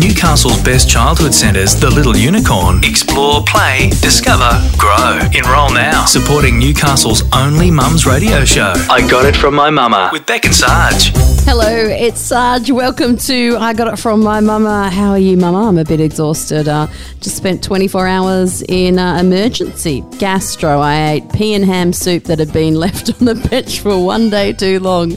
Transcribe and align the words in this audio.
Newcastle's 0.00 0.62
best 0.62 0.88
childhood 0.88 1.34
centres, 1.34 1.78
the 1.78 1.90
Little 1.90 2.16
Unicorn. 2.16 2.82
Explore, 2.82 3.44
play, 3.46 3.90
discover, 4.00 4.50
grow. 4.78 5.18
Enrol 5.34 5.74
now. 5.74 6.06
Supporting 6.06 6.58
Newcastle's 6.58 7.22
only 7.34 7.70
mum's 7.70 8.06
radio 8.06 8.42
show. 8.46 8.72
I 8.88 9.06
got 9.06 9.26
it 9.26 9.36
from 9.36 9.54
my 9.54 9.68
mama 9.68 10.08
with 10.10 10.24
Beck 10.24 10.46
and 10.46 10.54
Sarge. 10.54 11.12
Hello, 11.44 11.68
it's 11.68 12.20
Sarge. 12.20 12.70
Welcome 12.70 13.16
to 13.18 13.56
I 13.58 13.74
Got 13.74 13.92
It 13.92 13.98
From 13.98 14.22
My 14.22 14.40
Mama. 14.40 14.88
How 14.88 15.10
are 15.10 15.18
you, 15.18 15.36
Mama? 15.36 15.68
I'm 15.68 15.78
a 15.78 15.84
bit 15.84 16.00
exhausted. 16.00 16.68
Uh, 16.68 16.86
just 17.20 17.36
spent 17.36 17.64
24 17.64 18.06
hours 18.06 18.62
in 18.62 18.98
uh, 18.98 19.16
emergency 19.16 20.04
gastro. 20.18 20.78
I 20.78 21.12
ate 21.12 21.32
pea 21.32 21.54
and 21.54 21.64
ham 21.64 21.92
soup 21.92 22.24
that 22.24 22.38
had 22.38 22.52
been 22.52 22.74
left 22.76 23.10
on 23.10 23.26
the 23.26 23.34
bench 23.34 23.80
for 23.80 24.02
one 24.02 24.30
day 24.30 24.52
too 24.52 24.80
long. 24.80 25.16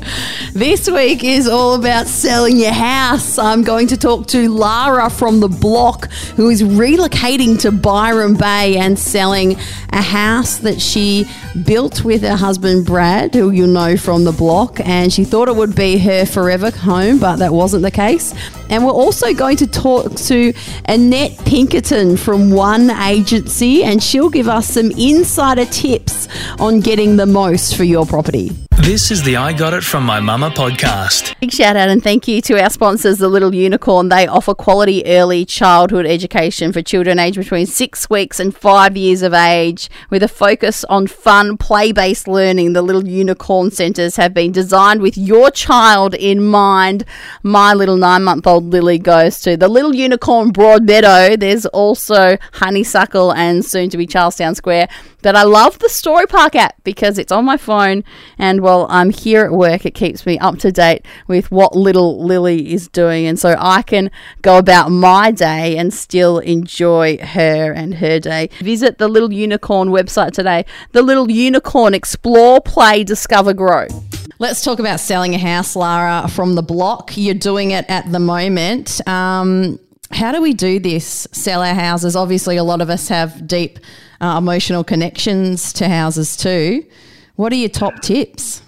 This 0.54 0.89
week 0.89 1.23
is 1.23 1.47
all 1.47 1.75
about 1.75 2.07
selling 2.07 2.57
your 2.57 2.73
house. 2.73 3.38
I'm 3.38 3.61
going 3.61 3.88
to 3.88 3.97
talk 3.97 4.25
to 4.27 4.50
from 5.10 5.40
the 5.40 5.48
block 5.48 6.12
who 6.36 6.50
is 6.50 6.63
relocating 6.63 7.59
to 7.62 7.72
Byron 7.72 8.36
Bay 8.36 8.77
and 8.77 8.98
selling 8.98 9.55
a 9.91 10.02
house 10.02 10.58
that 10.58 10.81
she 10.81 11.26
built 11.66 12.04
with 12.04 12.23
her 12.23 12.36
husband 12.36 12.86
Brad, 12.86 13.34
who 13.34 13.52
you'll 13.52 13.67
know 13.67 13.95
from 13.95 14.23
the 14.23 14.31
block. 14.31 14.80
And 14.81 15.14
she 15.14 15.23
thought 15.23 15.48
it 15.48 15.55
would 15.55 15.76
be 15.76 15.98
her 16.00 16.26
forever 16.26 16.72
home, 16.72 17.20
but 17.20 17.38
that 17.38 17.54
wasn't 17.54 17.84
the 17.84 17.91
case. 17.91 18.34
And 18.70 18.86
we're 18.86 18.91
also 18.91 19.34
going 19.34 19.58
to 19.58 19.67
talk 19.67 20.16
to 20.16 20.54
Annette 20.86 21.38
Pinkerton 21.45 22.17
from 22.17 22.50
One 22.50 22.90
Agency, 22.90 23.84
and 23.84 24.02
she'll 24.02 24.30
give 24.30 24.48
us 24.48 24.67
some 24.67 24.92
insider 24.92 25.66
tips 25.66 26.28
on 26.59 26.80
getting 26.80 27.16
the 27.16 27.26
most 27.28 27.78
for 27.78 27.84
your 27.84 28.05
property. 28.05 28.62
This 28.77 29.12
is 29.12 29.23
the 29.23 29.38
I 29.38 29.54
Got 29.54 29.73
It 29.73 29.84
From 29.84 30.04
My 30.04 30.20
Mama 30.20 30.50
podcast. 30.50 31.40
Big 31.40 31.52
shout 31.52 31.77
out 31.77 31.90
and 31.90 32.04
thank 32.04 32.27
you 32.27 32.41
to 32.41 32.62
our 32.62 32.70
sponsors, 32.70 33.18
The 33.20 33.30
Little 33.30 33.54
Unicorn. 33.54 34.09
They 34.09 34.27
offer 34.27 34.54
quality 34.54 35.05
early 35.05 35.45
childhood 35.45 36.05
education 36.05 36.73
for 36.73 36.81
children 36.81 37.20
aged 37.20 37.38
between 37.38 37.66
six 37.66 38.09
weeks 38.09 38.40
and 38.41 38.54
five 38.54 38.97
years 38.97 39.22
of 39.22 39.34
age 39.34 39.89
with 40.09 40.23
a 40.23 40.28
focus 40.28 40.84
on 40.86 41.08
fun, 41.08 41.56
play 41.56 41.92
based 41.92 42.28
learning. 42.28 42.73
The 42.73 42.81
Little 42.81 43.08
Unicorn 43.08 43.72
centres 43.72 44.16
have 44.17 44.34
been 44.34 44.52
designed 44.52 45.02
with 45.02 45.17
your 45.17 45.52
child 45.52 46.16
in 46.16 46.44
mind. 46.44 47.06
My 47.42 47.73
little 47.73 47.97
nine 47.97 48.23
month 48.23 48.47
old 48.47 48.66
Lily 48.66 48.97
goes 48.97 49.40
to 49.42 49.56
the 49.56 49.69
Little 49.69 49.94
Unicorn 49.94 50.52
Broadmeadow. 50.52 51.40
There's 51.40 51.66
also 51.67 52.38
Honeysuckle 52.53 53.34
and 53.34 53.64
soon 53.64 53.90
to 53.92 53.97
be 53.97 54.08
Charlestown 54.08 54.56
Square. 54.56 54.90
But 55.22 55.38
I 55.38 55.44
love 55.44 55.80
the 55.80 55.88
Storypark 55.88 56.56
app 56.56 56.75
because 56.84 57.17
it's 57.17 57.31
on 57.31 57.45
my 57.45 57.56
phone 57.56 58.03
and 58.38 58.62
while 58.64 58.88
I'm 58.89 59.11
here 59.11 59.44
at 59.44 59.52
work, 59.52 59.86
it 59.86 59.94
keeps 59.94 60.25
me 60.25 60.39
up 60.39 60.58
to 60.59 60.72
date 60.72 61.06
with 61.28 61.52
what 61.52 61.75
little 61.75 62.23
Lily 62.23 62.73
is 62.73 62.88
doing. 62.88 63.28
And 63.28 63.38
so 63.38 63.56
I 63.59 63.81
can 63.83 64.09
go 64.42 64.58
about 64.58 64.89
my 64.89 65.31
day 65.31 65.78
and 65.78 65.94
still 65.94 66.39
enjoy 66.39 67.17
her 67.17 67.72
and 67.72 67.95
her 67.95 68.19
day. 68.19 68.50
Visit 68.59 68.97
the 68.97 69.08
Little 69.08 69.31
Unicorn 69.31 69.89
website 69.89 70.31
today. 70.31 70.66
The 70.94 71.02
Little 71.02 71.30
Unicorn 71.30 71.94
Explore, 71.94 72.61
Play, 72.61 73.03
Discover, 73.03 73.53
Grow. 73.53 73.88
Let's 74.39 74.64
talk 74.64 74.80
about 74.80 75.00
selling 75.00 75.36
a 75.36 75.38
house, 75.38 75.75
Lara, 75.75 76.28
from 76.28 76.56
the 76.56 76.64
block. 76.64 77.11
You're 77.16 77.36
doing 77.36 77.72
it 77.72 77.86
at 77.88 78.11
the 78.11 78.19
moment. 78.19 79.06
Um, 79.08 79.80
how 80.11 80.31
do 80.31 80.41
we 80.41 80.53
do 80.53 80.80
this? 80.80 81.28
Sell 81.31 81.61
our 81.61 81.73
houses. 81.73 82.16
Obviously, 82.16 82.58
a 82.58 82.64
lot 82.64 82.81
of 82.81 82.89
us 82.89 83.08
have 83.09 83.47
deep 83.47 83.80
uh, 84.22 84.36
emotional 84.38 84.84
connections 84.84 85.73
to 85.73 85.89
houses 85.89 86.38
too. 86.38 86.86
What 87.36 87.52
are 87.52 87.56
your 87.56 87.70
top 87.70 88.00
tips? 88.02 88.62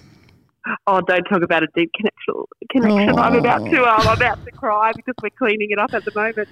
Oh, 0.87 0.99
don't 1.01 1.23
talk 1.25 1.43
about 1.43 1.61
a 1.61 1.67
deep 1.75 1.91
connection. 1.93 2.33
Connection. 2.71 3.19
Oh. 3.19 3.21
I'm 3.21 3.35
about 3.35 3.59
to. 3.59 3.83
Um, 3.83 4.07
I'm 4.07 4.17
about 4.17 4.43
to 4.45 4.51
cry 4.57 4.91
because 4.95 5.13
we're 5.21 5.29
cleaning 5.37 5.67
it 5.69 5.77
up 5.77 5.91
at 5.93 6.03
the 6.05 6.11
moment. 6.15 6.49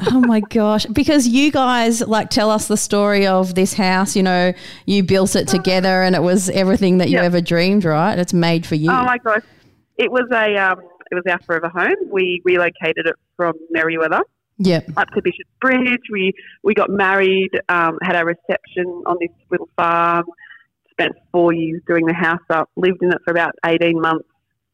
oh 0.12 0.20
my 0.20 0.38
gosh! 0.38 0.86
Because 0.86 1.26
you 1.26 1.50
guys 1.50 2.00
like 2.06 2.30
tell 2.30 2.48
us 2.50 2.68
the 2.68 2.76
story 2.76 3.26
of 3.26 3.56
this 3.56 3.74
house. 3.74 4.14
You 4.14 4.22
know, 4.22 4.52
you 4.86 5.02
built 5.02 5.34
it 5.34 5.48
together, 5.48 6.02
and 6.02 6.14
it 6.14 6.22
was 6.22 6.48
everything 6.50 6.98
that 6.98 7.08
you 7.10 7.16
Yeah. 7.16 7.24
ever 7.24 7.40
dreamed. 7.40 7.84
Right? 7.84 8.16
It's 8.16 8.32
made 8.32 8.64
for 8.66 8.76
you. 8.76 8.88
oh 8.92 9.02
my 9.04 9.18
gosh, 9.18 9.42
it 9.96 10.12
was 10.12 10.28
a. 10.32 10.56
Um, 10.56 10.80
it 11.10 11.16
was 11.16 11.24
our 11.28 11.40
forever 11.40 11.68
home. 11.68 11.96
We 12.08 12.40
relocated 12.44 13.08
it 13.08 13.16
from 13.36 13.54
Merewether 13.74 14.20
Yep. 14.58 14.90
up 14.96 15.08
to 15.08 15.22
Bishop's 15.22 15.50
Bridge. 15.60 16.02
We 16.12 16.32
we 16.62 16.72
got 16.74 16.88
married, 16.88 17.50
um, 17.68 17.98
had 18.00 18.14
our 18.14 18.26
reception 18.26 18.84
on 19.06 19.16
this 19.20 19.30
little 19.50 19.68
farm. 19.76 20.26
Spent 21.00 21.16
four 21.32 21.52
years 21.52 21.80
doing 21.86 22.06
the 22.06 22.12
house 22.14 22.40
up. 22.50 22.68
Lived 22.76 23.02
in 23.02 23.10
it 23.12 23.18
for 23.24 23.30
about 23.30 23.52
eighteen 23.64 24.00
months. 24.00 24.26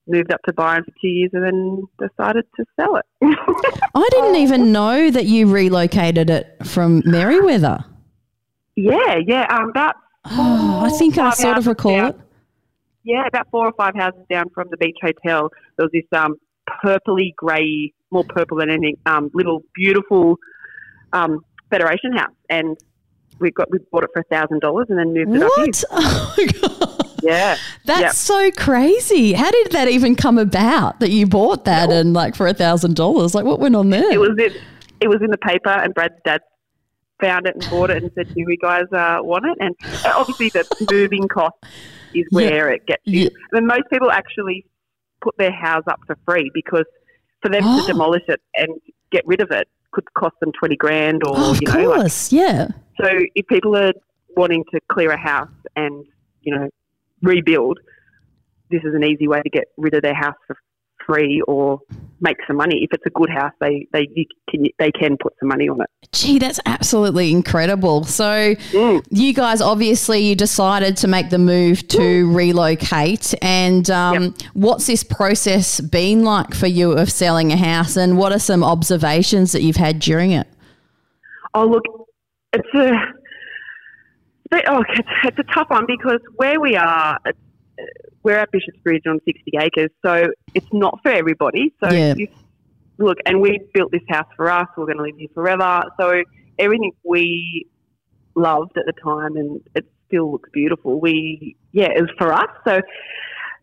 Moved 0.08 0.32
up 0.32 0.40
to 0.46 0.52
Byron 0.52 0.84
for 0.84 0.92
two 1.00 1.08
years, 1.08 1.30
and 1.32 1.44
then 1.44 1.84
decided 2.08 2.44
to 2.56 2.64
sell 2.78 2.96
it. 2.96 3.04
I 3.94 4.08
didn't 4.12 4.36
even 4.36 4.70
know 4.78 5.10
that 5.10 5.26
you 5.26 5.46
relocated 5.52 6.30
it 6.30 6.56
from 6.64 7.02
Merewether. 7.02 7.84
yeah, 8.76 9.16
yeah. 9.26 9.46
Um, 9.50 9.70
about 9.70 9.94
Oh, 10.28 10.82
I 10.84 10.90
think 10.98 11.18
I 11.18 11.30
sort 11.30 11.58
of 11.58 11.66
recall 11.66 11.96
down. 11.96 12.10
it. 12.10 12.16
yeah, 13.04 13.26
about 13.26 13.48
four 13.50 13.66
or 13.66 13.72
five 13.72 13.94
houses 13.96 14.22
down 14.30 14.48
from 14.54 14.68
the 14.70 14.76
beach 14.76 14.96
hotel, 15.02 15.50
there 15.76 15.86
was 15.86 15.90
this 15.92 16.04
um, 16.18 16.36
purpley 16.84 17.34
grey, 17.36 17.92
more 18.10 18.24
purple 18.28 18.58
than 18.58 18.70
anything, 18.70 18.96
um, 19.06 19.30
little 19.34 19.62
beautiful 19.74 20.36
um, 21.12 21.44
Federation 21.70 22.12
house, 22.16 22.34
and 22.50 22.76
we 23.38 23.50
got 23.50 23.70
we 23.70 23.78
bought 23.92 24.04
it 24.04 24.10
for 24.12 24.20
a 24.20 24.24
thousand 24.24 24.60
dollars 24.60 24.86
and 24.88 24.98
then 24.98 25.12
moved 25.12 25.34
it 25.36 25.42
up. 25.42 25.50
What? 25.56 25.84
Oh 25.92 26.34
my 26.38 26.46
god. 26.46 27.02
Yeah, 27.22 27.56
That's 27.86 28.00
Yep. 28.02 28.12
so 28.12 28.50
crazy. 28.52 29.32
How 29.32 29.50
did 29.50 29.72
that 29.72 29.88
even 29.88 30.14
come 30.14 30.38
about 30.38 31.00
that 31.00 31.10
you 31.10 31.26
bought 31.26 31.64
that 31.64 31.90
and 31.90 32.12
like 32.12 32.36
for 32.36 32.46
a 32.46 32.54
thousand 32.54 32.94
dollars? 32.94 33.34
Like 33.34 33.44
what 33.44 33.58
went 33.58 33.74
on 33.74 33.90
there? 33.90 34.10
it 34.12 34.20
was 34.20 34.38
in, 34.38 34.52
it 35.00 35.08
was 35.08 35.20
in 35.22 35.30
the 35.30 35.38
paper, 35.38 35.70
and 35.70 35.92
Brad's 35.94 36.14
dad 36.24 36.40
found 37.20 37.46
it 37.46 37.54
and 37.56 37.68
bought 37.70 37.90
it 37.90 38.02
and 38.02 38.12
said, 38.14 38.28
"Do 38.28 38.34
you 38.36 38.56
guys 38.62 38.84
uh, 38.92 39.18
want 39.22 39.44
it?" 39.46 39.56
And 39.60 39.74
obviously, 40.04 40.50
the 40.50 40.64
moving 40.90 41.26
cost 41.26 41.54
is 42.14 42.26
Yeah. 42.30 42.50
where 42.50 42.70
it 42.70 42.86
gets 42.86 43.02
you. 43.06 43.22
Yeah. 43.22 43.28
I 43.52 43.56
mean, 43.60 43.66
most 43.66 43.84
people 43.90 44.10
actually 44.10 44.64
put 45.22 45.36
their 45.38 45.52
house 45.52 45.84
up 45.88 45.98
for 46.06 46.16
free 46.26 46.50
because 46.54 46.84
for 47.42 47.48
them 47.48 47.62
Oh. 47.64 47.80
to 47.80 47.86
demolish 47.92 48.22
it 48.28 48.40
and 48.56 48.68
get 49.10 49.26
rid 49.26 49.40
of 49.40 49.50
it 49.50 49.66
could 49.92 50.04
cost 50.14 50.34
them 50.40 50.52
twenty 50.52 50.76
grand 50.76 51.22
or 51.24 51.32
Oh, 51.36 51.50
of 51.52 51.58
you 51.62 51.72
know. 51.72 51.88
Like, 51.90 52.00
course, 52.00 52.32
yeah. 52.32 52.68
So 53.00 53.08
if 53.34 53.46
people 53.46 53.76
are 53.76 53.92
wanting 54.36 54.64
to 54.72 54.80
clear 54.90 55.10
a 55.10 55.18
house 55.18 55.48
and 55.76 56.04
you 56.42 56.54
know 56.54 56.68
rebuild, 57.22 57.78
this 58.70 58.82
is 58.84 58.94
an 58.94 59.04
easy 59.04 59.28
way 59.28 59.42
to 59.42 59.50
get 59.50 59.64
rid 59.76 59.94
of 59.94 60.02
their 60.02 60.14
house 60.14 60.36
for 60.46 60.56
free 61.06 61.40
or 61.46 61.78
make 62.20 62.36
some 62.46 62.56
money. 62.56 62.80
If 62.82 62.92
it's 62.92 63.06
a 63.06 63.10
good 63.10 63.30
house, 63.30 63.52
they 63.60 63.86
they 63.92 64.08
you 64.14 64.24
can 64.50 64.66
they 64.78 64.90
can 64.90 65.16
put 65.20 65.34
some 65.38 65.48
money 65.48 65.68
on 65.68 65.80
it. 65.80 65.88
Gee, 66.12 66.38
that's 66.38 66.58
absolutely 66.66 67.30
incredible. 67.30 68.04
So, 68.04 68.54
Mm. 68.72 69.04
you 69.10 69.32
guys 69.34 69.60
obviously 69.60 70.20
you 70.20 70.34
decided 70.34 70.96
to 70.98 71.08
make 71.08 71.30
the 71.30 71.38
move 71.38 71.86
to 71.88 72.32
relocate, 72.32 73.34
and 73.42 73.88
um, 73.90 74.34
what's 74.54 74.86
this 74.86 75.04
process 75.04 75.80
been 75.80 76.24
like 76.24 76.54
for 76.54 76.66
you 76.66 76.92
of 76.92 77.10
selling 77.10 77.52
a 77.52 77.56
house, 77.56 77.96
and 77.96 78.18
what 78.18 78.32
are 78.32 78.38
some 78.38 78.64
observations 78.64 79.52
that 79.52 79.62
you've 79.62 79.76
had 79.76 79.98
during 79.98 80.30
it? 80.32 80.46
Oh, 81.54 81.66
look, 81.66 81.84
it's 82.52 82.74
a, 82.74 82.90
but, 84.50 84.64
oh, 84.68 84.82
it's, 84.88 85.08
it's 85.24 85.38
a 85.38 85.54
tough 85.54 85.70
one 85.70 85.86
because 85.86 86.20
where 86.36 86.60
we 86.60 86.76
are, 86.76 87.18
it's, 87.24 87.38
we're 88.22 88.36
at 88.36 88.50
Bishop's 88.50 88.78
Bridge 88.82 89.04
on 89.06 89.20
60 89.24 89.52
acres, 89.60 89.90
so 90.04 90.26
it's 90.54 90.66
not 90.72 90.98
for 91.02 91.10
everybody. 91.10 91.72
So, 91.82 91.90
Yeah. 91.90 92.14
you, 92.16 92.28
look, 92.98 93.18
and 93.26 93.40
we 93.40 93.60
built 93.74 93.92
this 93.92 94.02
house 94.08 94.26
for 94.36 94.50
us. 94.50 94.66
We're 94.76 94.86
going 94.86 94.96
to 94.96 95.02
live 95.04 95.16
here 95.16 95.28
forever. 95.34 95.82
So, 96.00 96.22
everything 96.58 96.92
we 97.04 97.66
loved 98.34 98.76
at 98.76 98.84
the 98.86 98.94
time, 99.02 99.36
and 99.36 99.60
it 99.74 99.86
still 100.08 100.32
looks 100.32 100.48
beautiful. 100.52 101.00
We, 101.00 101.56
yeah, 101.72 101.90
it 101.94 102.00
was 102.00 102.10
for 102.18 102.32
us. 102.32 102.48
So, 102.66 102.80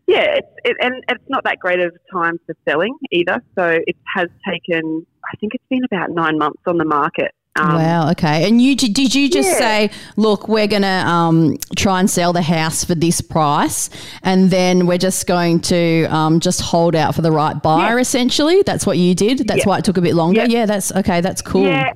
yeah, 0.06 0.36
it's, 0.36 0.48
it, 0.64 0.76
and 0.80 0.94
it's 1.08 1.24
not 1.28 1.44
that 1.44 1.58
great 1.58 1.80
of 1.80 1.92
a 1.94 2.12
time 2.12 2.38
for 2.46 2.54
selling 2.66 2.94
either. 3.10 3.42
So, 3.58 3.78
it 3.86 3.96
has 4.14 4.28
taken, 4.48 5.04
I 5.24 5.36
think 5.38 5.54
it's 5.54 5.64
been 5.68 5.84
about 5.84 6.10
nine 6.10 6.38
months 6.38 6.62
on 6.66 6.78
the 6.78 6.84
market. 6.84 7.32
Um, 7.56 7.74
wow. 7.74 8.10
Okay. 8.10 8.48
And 8.48 8.60
you 8.60 8.74
did 8.74 9.14
you 9.14 9.30
just 9.30 9.48
Yeah. 9.48 9.58
say, 9.58 9.90
look, 10.16 10.48
we're 10.48 10.66
going 10.66 10.82
to 10.82 10.88
um, 10.88 11.56
try 11.76 12.00
and 12.00 12.10
sell 12.10 12.32
the 12.32 12.42
house 12.42 12.84
for 12.84 12.96
this 12.96 13.20
price, 13.20 13.90
and 14.24 14.50
then 14.50 14.86
we're 14.86 14.98
just 14.98 15.26
going 15.28 15.60
to 15.60 16.06
um, 16.06 16.40
just 16.40 16.60
hold 16.60 16.96
out 16.96 17.14
for 17.14 17.22
the 17.22 17.30
right 17.30 17.60
buyer? 17.62 17.94
Yeah. 17.96 18.00
Essentially, 18.00 18.62
that's 18.62 18.86
what 18.86 18.98
you 18.98 19.14
did. 19.14 19.46
That's 19.46 19.60
Yeah. 19.60 19.68
why 19.68 19.78
it 19.78 19.84
took 19.84 19.96
a 19.96 20.00
bit 20.00 20.14
longer. 20.16 20.40
Yeah. 20.42 20.46
Yeah. 20.60 20.66
That's 20.66 20.90
okay. 20.92 21.20
That's 21.20 21.42
cool. 21.42 21.62
Yeah, 21.66 21.92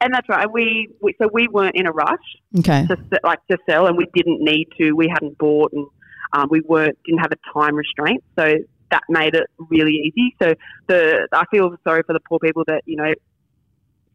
and 0.00 0.14
that's 0.14 0.28
right. 0.28 0.50
We, 0.50 0.88
we 1.02 1.14
so 1.20 1.28
we 1.32 1.48
weren't 1.48 1.74
in 1.76 1.86
a 1.86 1.92
rush 1.92 2.18
Okay. 2.60 2.86
to 2.86 2.96
like 3.24 3.40
to 3.50 3.58
sell, 3.68 3.86
and 3.86 3.98
we 3.98 4.06
didn't 4.14 4.40
need 4.40 4.68
to. 4.80 4.92
We 4.92 5.08
hadn't 5.08 5.36
bought, 5.36 5.70
and 5.74 5.86
um, 6.32 6.48
we 6.50 6.62
weren't 6.62 6.96
didn't 7.04 7.20
have 7.20 7.32
a 7.32 7.52
time 7.52 7.74
restraint, 7.74 8.24
so 8.38 8.54
that 8.90 9.02
made 9.10 9.34
it 9.34 9.48
really 9.70 9.92
easy. 9.92 10.34
So 10.40 10.54
the 10.86 11.28
I 11.32 11.44
feel 11.50 11.76
sorry 11.86 12.02
for 12.06 12.14
the 12.14 12.20
poor 12.26 12.38
people 12.38 12.64
that 12.68 12.82
you 12.86 12.96
know 12.96 13.12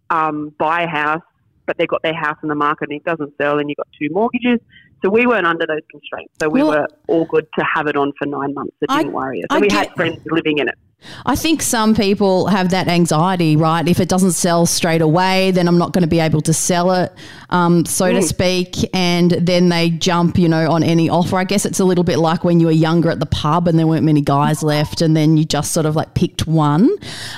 um, 0.10 0.54
buy 0.58 0.84
a 0.84 0.88
house, 0.88 1.22
but 1.66 1.78
they've 1.78 1.88
got 1.88 2.02
their 2.04 2.14
house 2.14 2.38
in 2.44 2.50
the 2.50 2.56
market 2.56 2.90
and 2.90 3.00
it 3.00 3.06
doesn't 3.06 3.34
sell, 3.38 3.60
and 3.60 3.70
you've 3.70 3.78
got 3.78 3.88
two 4.00 4.08
mortgages. 4.12 4.60
So 5.04 5.10
we 5.10 5.26
weren't 5.26 5.48
under 5.48 5.66
those 5.66 5.82
constraints. 5.90 6.34
So 6.42 6.50
we 6.50 6.62
well, 6.62 6.82
were 6.82 6.88
all 7.08 7.26
good 7.26 7.48
to 7.58 7.66
have 7.74 7.88
it 7.88 7.96
on 7.96 8.12
for 8.18 8.26
nine 8.26 8.54
months. 8.54 8.76
It 8.82 8.90
didn't 8.90 9.08
I, 9.08 9.10
worry 9.10 9.42
us. 9.42 9.48
So 9.50 9.58
I 9.58 9.60
we 9.62 9.68
get, 9.70 9.88
had 9.88 9.96
friends 9.96 10.20
living 10.26 10.58
in 10.58 10.68
it. 10.68 10.76
I 11.26 11.36
think 11.36 11.62
some 11.62 11.96
people 11.96 12.48
have 12.48 12.72
that 12.72 12.88
anxiety, 12.88 13.56
right? 13.56 13.88
If 13.88 14.00
it 14.00 14.10
doesn't 14.10 14.32
sell 14.32 14.66
straight 14.66 15.02
away, 15.02 15.52
then 15.52 15.68
I'm 15.68 15.78
not 15.78 15.94
going 15.94 16.02
to 16.02 16.08
be 16.10 16.20
able 16.20 16.42
to 16.42 16.54
sell 16.54 16.92
it, 16.92 17.14
um, 17.50 17.86
so 17.86 18.06
mm. 18.06 18.20
to 18.20 18.22
speak. 18.22 18.76
And 18.94 19.32
then 19.32 19.70
they 19.70 19.92
jump, 19.92 20.38
you 20.38 20.50
know, 20.50 20.70
on 20.70 20.84
any 20.84 21.10
offer. 21.10 21.38
I 21.38 21.46
guess 21.46 21.66
it's 21.66 21.80
a 21.80 21.86
little 21.86 22.04
bit 22.04 22.20
like 22.20 22.44
when 22.44 22.60
you 22.60 22.68
were 22.68 22.74
younger 22.74 23.10
at 23.10 23.20
the 23.20 23.26
pub 23.26 23.68
and 23.68 23.80
there 23.80 23.88
weren't 23.88 24.04
many 24.04 24.22
guys 24.22 24.62
left, 24.62 25.02
and 25.02 25.16
then 25.16 25.38
you 25.38 25.46
just 25.46 25.72
sort 25.72 25.86
of 25.86 25.96
like 25.96 26.14
picked 26.16 26.48
one. 26.48 26.90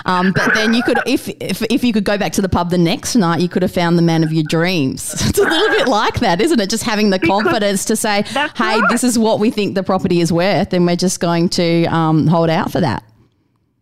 Um, 0.06 0.32
but 0.32 0.54
then 0.54 0.74
you 0.74 0.84
could, 0.84 1.00
if, 1.06 1.30
if 1.40 1.62
if 1.64 1.84
you 1.84 1.94
could 1.94 2.04
go 2.04 2.18
back 2.18 2.34
to 2.34 2.42
the 2.42 2.50
pub 2.50 2.72
the 2.72 2.78
next 2.78 3.16
night, 3.16 3.42
you 3.42 3.50
could 3.50 3.62
have 3.62 3.72
found 3.72 3.98
the 3.98 4.04
man 4.04 4.24
of 4.24 4.34
your 4.34 4.44
dreams. 4.44 5.16
It's 5.32 5.40
a 5.40 5.44
little 5.44 5.70
bit 5.70 5.88
like 5.88 6.20
that, 6.20 6.42
isn't 6.42 6.60
it? 6.60 6.70
Just 6.70 6.84
having 6.84 7.10
the 7.10 7.18
because 7.18 7.44
confidence 7.44 7.86
to 7.86 7.96
say, 7.96 8.24
"Hey, 8.24 8.50
right. 8.58 8.82
this 8.90 9.02
is 9.02 9.18
what 9.18 9.40
we 9.40 9.50
think 9.50 9.76
the 9.76 9.84
property 9.84 10.20
is 10.20 10.34
worth," 10.34 10.74
and 10.74 10.86
we're 10.86 10.98
just 10.98 11.22
going 11.22 11.48
to 11.50 11.86
um, 11.86 12.28
hold 12.28 12.50
out 12.50 12.70
for 12.70 12.82
that 12.82 13.04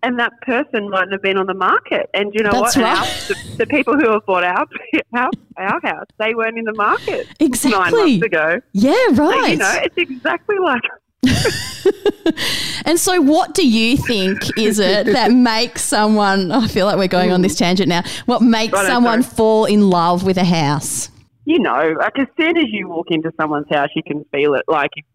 and 0.03 0.19
that 0.19 0.39
person 0.41 0.89
mightn't 0.89 1.11
have 1.11 1.21
been 1.21 1.37
on 1.37 1.47
the 1.47 1.53
market. 1.53 2.09
And 2.13 2.33
you 2.33 2.43
know 2.43 2.51
That's 2.51 2.75
what? 2.75 2.83
Right. 2.83 2.97
Our, 2.97 3.05
the, 3.27 3.55
the, 3.57 3.67
people 3.67 3.97
who 3.97 4.11
have 4.11 4.25
bought 4.25 4.43
our, 4.43 4.65
our, 5.13 5.29
our 5.57 5.81
house, 5.81 6.05
they 6.17 6.33
weren't 6.33 6.57
in 6.57 6.65
the 6.65 6.73
market 6.73 7.27
exactly 7.39 7.71
nine 7.71 8.19
months 8.19 8.25
ago. 8.25 8.61
Yeah, 8.73 8.93
right. 9.11 9.17
So, 9.17 9.45
you 9.45 9.57
know, 9.57 9.79
it's 9.83 9.97
exactly 9.97 10.55
like. 10.59 10.81
and 12.85 12.97
so, 12.97 13.19
what 13.21 13.53
do 13.53 13.67
you 13.67 13.97
think 13.97 14.57
is 14.57 14.79
it 14.79 15.05
that 15.13 15.31
makes 15.31 15.81
someone? 15.83 16.51
I 16.51 16.67
feel 16.67 16.85
like 16.85 16.97
we're 16.97 17.07
going 17.07 17.31
on 17.31 17.41
this 17.41 17.55
mm. 17.55 17.59
tangent 17.59 17.89
now. 17.89 18.03
What 18.25 18.41
makes 18.41 18.73
right, 18.73 18.87
someone 18.87 19.23
sorry. 19.23 19.35
fall 19.35 19.65
in 19.65 19.89
love 19.89 20.23
with 20.23 20.37
a 20.37 20.45
house? 20.45 21.09
You 21.45 21.59
know, 21.59 21.95
like 21.99 22.17
as 22.19 22.27
soon 22.39 22.57
as 22.57 22.65
you 22.67 22.87
walk 22.87 23.07
into 23.09 23.31
someone's 23.39 23.67
house, 23.69 23.89
you 23.95 24.03
can 24.03 24.23
feel 24.31 24.53
it. 24.53 24.63
Like 24.67 24.91
if, 24.95 25.05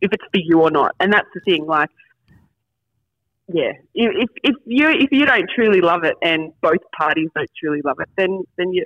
if 0.00 0.12
it's 0.12 0.24
for 0.24 0.40
you 0.40 0.60
or 0.60 0.70
not, 0.70 0.94
and 0.98 1.12
that's 1.12 1.28
the 1.34 1.40
thing. 1.40 1.66
Like 1.66 1.90
yeah, 3.50 3.72
if 3.94 4.28
if 4.42 4.56
you 4.66 4.88
if 4.90 5.08
you 5.10 5.24
don't 5.24 5.48
truly 5.54 5.80
love 5.80 6.04
it 6.04 6.14
and 6.20 6.52
both 6.60 6.80
parties 6.98 7.30
don't 7.34 7.50
truly 7.58 7.80
love 7.82 7.98
it, 7.98 8.08
then 8.18 8.44
then 8.58 8.72
you 8.72 8.84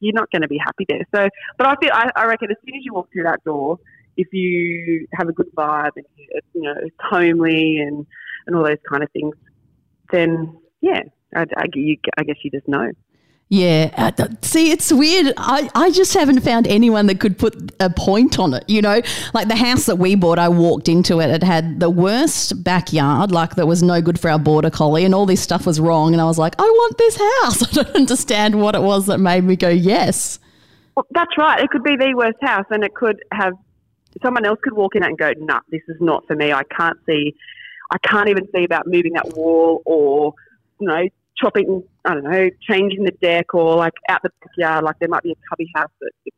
you're 0.00 0.14
not 0.14 0.30
going 0.30 0.42
to 0.42 0.48
be 0.48 0.58
happy 0.58 0.86
there. 0.88 1.04
So, 1.14 1.28
but 1.58 1.66
I 1.66 1.74
feel 1.80 1.90
I, 1.92 2.10
I 2.16 2.24
reckon 2.24 2.50
as 2.50 2.56
soon 2.64 2.76
as 2.76 2.84
you 2.84 2.94
walk 2.94 3.12
through 3.12 3.24
that 3.24 3.44
door, 3.44 3.78
if 4.16 4.28
you 4.32 5.06
have 5.12 5.28
a 5.28 5.32
good 5.32 5.48
vibe 5.54 5.90
and 5.96 6.06
you 6.54 6.62
know 6.62 6.74
it's 6.82 6.96
homely 7.00 7.78
and 7.78 8.06
and 8.46 8.56
all 8.56 8.64
those 8.64 8.78
kind 8.90 9.02
of 9.02 9.10
things, 9.12 9.34
then 10.10 10.58
yeah, 10.80 11.02
I, 11.36 11.42
I, 11.56 11.64
you, 11.74 11.98
I 12.16 12.22
guess 12.22 12.36
you 12.42 12.50
just 12.50 12.66
know. 12.66 12.90
Yeah. 13.50 13.90
Uh, 13.96 14.26
see, 14.42 14.70
it's 14.70 14.92
weird. 14.92 15.32
I, 15.38 15.70
I 15.74 15.90
just 15.90 16.12
haven't 16.12 16.40
found 16.40 16.66
anyone 16.66 17.06
that 17.06 17.18
could 17.18 17.38
put 17.38 17.72
a 17.80 17.88
point 17.88 18.38
on 18.38 18.52
it. 18.52 18.64
You 18.68 18.82
know, 18.82 19.00
like 19.32 19.48
the 19.48 19.56
house 19.56 19.86
that 19.86 19.96
we 19.96 20.14
bought, 20.16 20.38
I 20.38 20.48
walked 20.50 20.88
into 20.88 21.20
it. 21.20 21.30
It 21.30 21.42
had 21.42 21.80
the 21.80 21.88
worst 21.88 22.62
backyard, 22.62 23.32
like 23.32 23.54
that 23.54 23.66
was 23.66 23.82
no 23.82 24.02
good 24.02 24.20
for 24.20 24.30
our 24.30 24.38
border 24.38 24.70
collie, 24.70 25.04
and 25.04 25.14
all 25.14 25.24
this 25.24 25.40
stuff 25.40 25.64
was 25.64 25.80
wrong. 25.80 26.12
And 26.12 26.20
I 26.20 26.24
was 26.24 26.38
like, 26.38 26.54
I 26.58 26.64
want 26.64 26.98
this 26.98 27.16
house. 27.16 27.62
I 27.78 27.82
don't 27.82 27.96
understand 27.96 28.60
what 28.60 28.74
it 28.74 28.82
was 28.82 29.06
that 29.06 29.18
made 29.18 29.44
me 29.44 29.56
go, 29.56 29.70
yes. 29.70 30.38
Well, 30.94 31.06
that's 31.12 31.36
right. 31.38 31.62
It 31.62 31.70
could 31.70 31.84
be 31.84 31.96
the 31.96 32.12
worst 32.14 32.38
house, 32.42 32.66
and 32.70 32.84
it 32.84 32.94
could 32.94 33.22
have 33.32 33.54
someone 34.22 34.44
else 34.44 34.58
could 34.62 34.74
walk 34.74 34.94
in 34.94 35.02
it 35.02 35.06
and 35.06 35.18
go, 35.18 35.32
nah, 35.38 35.60
this 35.70 35.82
is 35.88 35.96
not 36.00 36.26
for 36.26 36.36
me. 36.36 36.52
I 36.52 36.64
can't 36.64 36.98
see, 37.06 37.34
I 37.90 37.98
can't 37.98 38.28
even 38.28 38.46
see 38.54 38.64
about 38.64 38.86
moving 38.86 39.14
that 39.14 39.34
wall 39.34 39.82
or, 39.86 40.34
you 40.80 40.88
know, 40.88 41.08
chopping, 41.40 41.82
I 42.04 42.14
don't 42.14 42.24
know, 42.24 42.50
changing 42.68 43.04
the 43.04 43.12
deck 43.22 43.54
or 43.54 43.76
like 43.76 43.94
out 44.08 44.22
the 44.22 44.30
backyard, 44.40 44.84
like 44.84 44.98
there 44.98 45.08
might 45.08 45.22
be 45.22 45.32
a 45.32 45.48
cubby 45.48 45.70
house 45.74 45.90
that's 46.00 46.36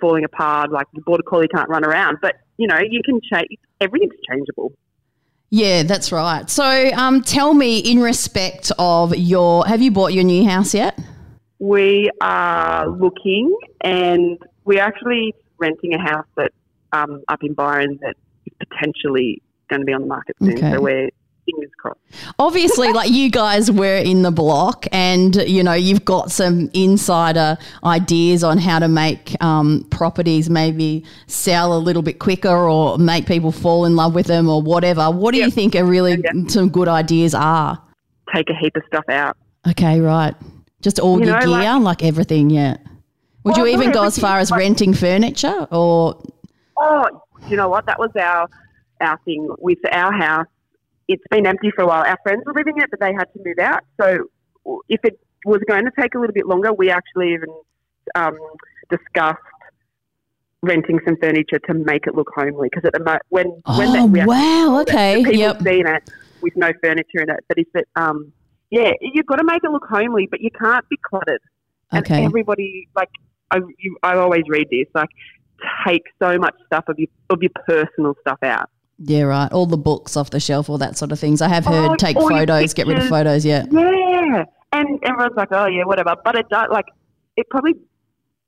falling 0.00 0.24
apart, 0.24 0.70
like 0.70 0.86
the 0.94 1.00
border 1.02 1.22
collie 1.22 1.48
can't 1.48 1.68
run 1.68 1.84
around. 1.84 2.18
But, 2.22 2.36
you 2.56 2.66
know, 2.66 2.78
you 2.78 3.00
can 3.04 3.20
change, 3.32 3.48
everything's 3.80 4.14
changeable. 4.28 4.72
Yeah, 5.50 5.82
that's 5.82 6.12
right. 6.12 6.48
So 6.50 6.90
um, 6.94 7.22
tell 7.22 7.54
me, 7.54 7.78
in 7.78 8.00
respect 8.00 8.70
of 8.78 9.16
your, 9.16 9.66
have 9.66 9.80
you 9.80 9.90
bought 9.90 10.12
your 10.12 10.24
new 10.24 10.44
house 10.46 10.74
yet? 10.74 10.98
We 11.58 12.10
are 12.20 12.86
looking 12.88 13.56
and 13.82 14.38
we're 14.64 14.82
actually 14.82 15.34
renting 15.58 15.94
a 15.94 15.98
house 15.98 16.26
that 16.36 16.52
um, 16.92 17.22
up 17.28 17.42
in 17.42 17.54
Byron 17.54 17.98
that 18.02 18.16
is 18.46 18.52
potentially 18.58 19.42
going 19.68 19.80
to 19.80 19.86
be 19.86 19.92
on 19.92 20.02
the 20.02 20.06
market 20.06 20.36
soon. 20.40 20.52
Okay. 20.56 20.72
So 20.72 20.80
we're 20.80 21.10
fingers 21.50 21.70
crossed. 21.76 22.00
Obviously, 22.38 22.92
like 22.92 23.10
you 23.10 23.30
guys 23.30 23.70
were 23.70 23.96
in 23.96 24.22
the 24.22 24.30
block, 24.30 24.86
and 24.92 25.36
you 25.36 25.62
know 25.62 25.72
you've 25.72 26.04
got 26.04 26.30
some 26.30 26.70
insider 26.74 27.56
ideas 27.84 28.44
on 28.44 28.58
how 28.58 28.78
to 28.78 28.88
make 28.88 29.42
um, 29.42 29.86
properties 29.90 30.50
maybe 30.50 31.04
sell 31.26 31.76
a 31.76 31.78
little 31.78 32.02
bit 32.02 32.18
quicker 32.18 32.68
or 32.68 32.98
make 32.98 33.26
people 33.26 33.52
fall 33.52 33.84
in 33.84 33.96
love 33.96 34.14
with 34.14 34.26
them 34.26 34.48
or 34.48 34.62
whatever. 34.62 35.10
What 35.10 35.32
do 35.32 35.38
yep. 35.38 35.46
you 35.46 35.50
think 35.50 35.74
are 35.74 35.84
really 35.84 36.22
some 36.48 36.68
good 36.68 36.88
ideas 36.88 37.34
are? 37.34 37.80
Take 38.34 38.50
a 38.50 38.54
heap 38.54 38.76
of 38.76 38.82
stuff 38.86 39.04
out. 39.08 39.36
Okay, 39.68 40.00
right. 40.00 40.34
Just 40.80 41.00
all 41.00 41.18
you 41.18 41.26
your 41.26 41.40
know, 41.40 41.60
gear, 41.60 41.74
like, 41.74 41.82
like, 41.82 42.04
everything. 42.04 42.50
Yeah. 42.50 42.76
Would 43.44 43.56
well, 43.56 43.66
you 43.66 43.74
even 43.74 43.92
go 43.92 44.04
as 44.04 44.18
far 44.18 44.38
as 44.38 44.50
like, 44.50 44.60
renting 44.60 44.94
furniture 44.94 45.66
or? 45.70 46.22
Oh, 46.76 47.22
you 47.48 47.56
know 47.56 47.68
what? 47.68 47.86
That 47.86 47.98
was 47.98 48.10
our 48.16 48.48
our 49.00 49.18
thing 49.24 49.48
with 49.60 49.78
our 49.92 50.12
house 50.12 50.46
it's 51.08 51.24
been 51.30 51.46
empty 51.46 51.70
for 51.74 51.82
a 51.82 51.86
while. 51.86 52.04
Our 52.04 52.18
friends 52.22 52.42
were 52.46 52.52
living 52.54 52.76
in 52.76 52.82
it, 52.82 52.90
but 52.90 53.00
they 53.00 53.12
had 53.12 53.24
to 53.32 53.40
move 53.44 53.58
out. 53.58 53.80
So 54.00 54.24
if 54.88 55.00
it 55.04 55.18
was 55.44 55.60
going 55.66 55.84
to 55.84 55.90
take 55.98 56.14
a 56.14 56.18
little 56.18 56.34
bit 56.34 56.46
longer, 56.46 56.72
we 56.72 56.90
actually 56.90 57.32
even 57.32 57.48
um, 58.14 58.36
discussed 58.90 59.38
renting 60.62 60.98
some 61.04 61.16
furniture 61.16 61.58
to 61.60 61.74
make 61.74 62.06
it 62.06 62.14
look 62.14 62.30
homely. 62.34 62.68
Because 62.70 62.86
at 62.86 62.92
the 62.92 63.00
moment, 63.00 63.22
when 63.30 63.62
oh, 63.66 63.78
when 63.78 64.12
we 64.12 64.24
wow, 64.24 64.80
okay, 64.82 65.16
people 65.16 65.34
yep. 65.34 65.62
seen 65.62 65.86
it 65.86 66.10
with 66.42 66.54
no 66.56 66.72
furniture 66.82 67.22
in 67.22 67.30
it. 67.30 67.44
But 67.48 67.58
if 67.58 67.68
it, 67.74 67.88
um, 67.96 68.32
yeah, 68.70 68.92
you've 69.00 69.26
got 69.26 69.36
to 69.36 69.44
make 69.44 69.64
it 69.64 69.70
look 69.70 69.86
homely, 69.88 70.28
but 70.30 70.40
you 70.40 70.50
can't 70.50 70.86
be 70.88 70.98
cluttered. 71.02 71.40
Okay. 71.94 72.16
And 72.16 72.26
everybody, 72.26 72.86
like, 72.94 73.08
I, 73.50 73.60
you, 73.78 73.96
I 74.02 74.16
always 74.16 74.42
read 74.46 74.68
this, 74.70 74.86
like, 74.94 75.08
take 75.86 76.02
so 76.22 76.38
much 76.38 76.54
stuff 76.66 76.84
of 76.88 76.98
your 76.98 77.08
of 77.30 77.42
your 77.42 77.50
personal 77.66 78.14
stuff 78.20 78.38
out. 78.42 78.68
Yeah, 78.98 79.22
right. 79.22 79.50
All 79.52 79.66
the 79.66 79.76
books 79.76 80.16
off 80.16 80.30
the 80.30 80.40
shelf, 80.40 80.68
all 80.68 80.78
that 80.78 80.96
sort 80.98 81.12
of 81.12 81.20
things. 81.20 81.40
I 81.40 81.48
have 81.48 81.64
heard 81.64 81.92
oh, 81.92 81.96
take 81.96 82.16
photos, 82.16 82.74
get 82.74 82.86
rid 82.86 82.98
of 82.98 83.08
photos. 83.08 83.44
Yeah. 83.44 83.64
Yeah, 83.70 84.44
and 84.72 84.98
everyone's 85.04 85.36
like, 85.36 85.48
oh 85.52 85.66
yeah, 85.66 85.84
whatever. 85.84 86.16
But 86.24 86.34
it 86.34 86.48
does 86.48 86.68
like 86.70 86.86
it 87.36 87.48
probably 87.48 87.74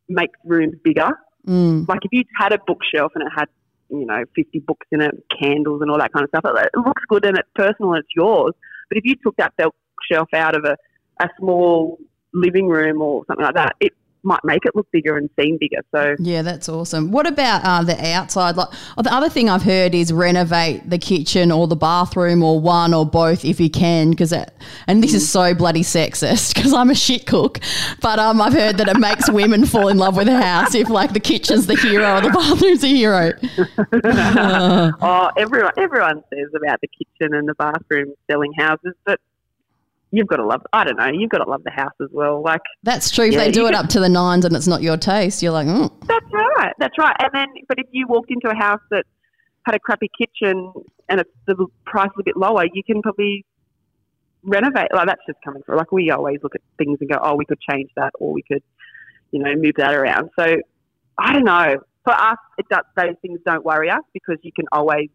makes 0.09 0.39
rooms 0.45 0.75
bigger. 0.83 1.11
Mm. 1.47 1.89
Like 1.89 2.01
if 2.05 2.13
you 2.13 2.25
had 2.37 2.53
a 2.53 2.59
bookshelf 2.67 3.13
and 3.15 3.25
it 3.25 3.33
had 3.35 3.49
you 3.89 4.05
know 4.05 4.25
fifty 4.35 4.59
books 4.59 4.87
in 4.91 5.01
it, 5.01 5.25
candles 5.41 5.83
and 5.83 5.91
all 5.91 5.99
that 5.99 6.13
kind 6.13 6.25
of 6.25 6.31
stuff, 6.31 6.45
it, 6.45 6.71
it 6.75 6.79
looks 6.79 7.03
good 7.09 7.25
and 7.25 7.39
it's 7.39 7.49
personal 7.55 7.95
and 7.95 8.01
it's 8.01 8.15
yours. 8.15 8.53
But 8.89 8.99
if 8.99 9.05
you 9.05 9.15
took 9.23 9.37
that 9.37 9.55
bookshelf 9.57 10.29
out 10.35 10.57
of 10.57 10.65
a, 10.65 10.77
a 11.23 11.29
small 11.39 11.99
living 12.35 12.67
room 12.67 13.01
or 13.01 13.25
something 13.27 13.45
like 13.45 13.55
that, 13.55 13.77
it 13.81 13.93
might 14.23 14.45
make 14.45 14.65
it 14.65 14.75
look 14.75 14.91
bigger 14.93 15.17
and 15.17 15.31
seem 15.39 15.59
bigger. 15.59 15.81
So 15.95 16.17
yeah, 16.19 16.43
that's 16.43 16.69
awesome. 16.69 17.11
What 17.11 17.27
about 17.27 17.65
uh, 17.65 17.83
the 17.83 18.13
outside? 18.13 18.57
Like 18.57 18.69
oh, 18.97 19.03
the 19.03 19.13
other 19.13 19.29
thing 19.29 19.49
I've 19.49 19.63
heard 19.63 19.95
is 19.95 20.13
renovate 20.13 20.89
the 20.89 20.99
kitchen 20.99 21.51
or 21.51 21.67
the 21.67 21.77
bathroom 21.77 22.43
or 22.43 22.61
one 22.61 22.95
or 22.95 23.07
both 23.07 23.45
if 23.45 23.61
you 23.61 23.71
can. 23.71 24.11
Because 24.11 24.33
and 24.33 25.03
this 25.03 25.15
is 25.15 25.29
so 25.29 25.55
bloody 25.55 25.83
sexist 25.83 26.55
because 26.55 26.73
I'm 26.73 26.91
a 26.91 26.95
shit 26.95 27.27
cook, 27.27 27.61
but 28.01 28.19
um, 28.19 28.41
I've 28.41 28.53
heard 28.53 28.79
that 28.79 28.89
it 28.89 28.99
makes 28.99 29.31
women 29.31 29.67
fall 29.67 29.89
in 29.89 29.99
love 29.99 30.17
with 30.17 30.29
a 30.29 30.41
house 30.41 30.75
if 30.75 30.89
like 30.89 31.13
the 31.13 31.21
kitchen's 31.21 31.67
the 31.67 31.77
hero 31.77 32.17
or 32.17 32.21
the 32.21 32.31
bathroom's 32.31 32.81
the 32.81 32.89
hero. 32.89 33.33
oh, 35.03 35.31
everyone 35.37 35.73
everyone 35.77 36.23
says 36.33 36.49
about 36.55 36.81
the 36.81 36.89
kitchen 36.89 37.35
and 37.35 37.49
the 37.49 37.55
bathroom 37.55 38.15
selling 38.31 38.53
houses, 38.57 38.95
but 39.05 39.21
you've 40.11 40.27
got 40.27 40.37
to 40.37 40.47
love. 40.47 40.63
I 40.73 40.85
don't 40.85 40.97
know. 40.97 41.07
You've 41.07 41.31
got 41.31 41.39
to 41.39 41.51
love 41.51 41.63
the 41.65 41.71
house 41.71 41.93
as 42.03 42.09
well. 42.13 42.43
Like 42.43 42.63
that's 42.83 43.11
true. 43.11 43.27
If 43.27 43.35
yeah, 43.35 43.45
they 43.45 43.51
do 43.51 43.67
it 43.67 43.75
up 43.75 43.89
to 43.91 44.01
the 44.01 44.09
nines 44.09 44.45
and 44.45 44.55
it's 44.55 44.67
not 44.67 44.83
your 44.83 44.97
taste, 44.97 45.43
you're 45.43 45.53
like, 45.53 45.67
mm. 45.67 45.91
that's 46.07 46.27
right. 46.33 46.73
That's 46.79 46.99
right. 46.99 47.17
And 47.21 47.31
then, 47.33 47.47
but 47.69 47.79
if 47.79 47.87
you 47.93 48.07
walked 48.09 48.31
into 48.31 48.49
a 48.49 48.55
house 48.55 48.81
that 48.91 49.05
had 49.65 49.75
a 49.75 49.79
crappy 49.79 50.11
kitchen 50.17 50.73
and 51.09 51.21
it's 51.21 51.31
the 51.47 51.67
price 51.87 52.09
is 52.09 52.21
a 52.21 52.25
bit 52.25 52.37
lower, 52.37 52.65
you 52.73 52.83
can 52.85 53.03
probably 53.03 53.45
renovate. 54.43 54.89
Like 54.93 55.07
that's 55.07 55.23
just 55.27 55.39
coming 55.45 55.63
through. 55.63 55.77
Like 55.77 55.93
we 55.93 56.11
always 56.11 56.39
look 56.43 56.55
at 56.55 56.63
things 56.79 56.99
and 57.01 57.11
go, 57.11 57.19
oh, 57.23 57.37
we 57.37 57.45
could 57.45 57.61
change 57.61 57.91
that, 57.97 58.11
or 58.19 58.33
we 58.33 58.43
could, 58.43 58.63
you 59.31 59.41
know, 59.41 59.55
move 59.55 59.75
that 59.77 59.95
around. 59.95 60.31
So 60.39 60.57
I 61.19 61.33
don't 61.33 61.45
know. 61.45 61.77
For 62.03 62.15
us, 62.15 62.39
it 62.57 62.67
does, 62.71 62.85
those 62.97 63.15
things 63.21 63.41
don't 63.45 63.63
worry 63.63 63.91
us 63.91 64.01
because 64.15 64.39
you 64.43 64.53
can 64.57 64.65
always 64.73 65.11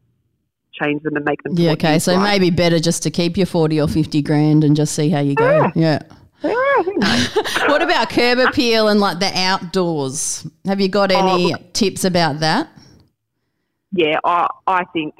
change 0.81 1.03
them 1.03 1.15
and 1.15 1.25
make 1.25 1.41
them. 1.43 1.53
Yeah, 1.55 1.71
okay. 1.71 1.99
So 1.99 2.13
like. 2.13 2.23
maybe 2.23 2.49
better 2.49 2.79
just 2.79 3.03
to 3.03 3.11
keep 3.11 3.37
your 3.37 3.45
40 3.45 3.81
or 3.81 3.87
50 3.87 4.21
grand 4.21 4.63
and 4.63 4.75
just 4.75 4.95
see 4.95 5.09
how 5.09 5.19
you 5.19 5.35
go. 5.35 5.71
Yeah. 5.75 5.99
yeah. 6.43 6.43
what 7.67 7.81
about 7.81 8.09
curb 8.09 8.39
appeal 8.39 8.87
and 8.87 8.99
like 8.99 9.19
the 9.19 9.31
outdoors? 9.35 10.45
Have 10.65 10.81
you 10.81 10.89
got 10.89 11.11
any 11.11 11.53
oh, 11.53 11.57
tips 11.73 12.03
about 12.03 12.39
that? 12.41 12.69
Yeah, 13.91 14.19
I, 14.23 14.47
I 14.67 14.83
think 14.85 15.15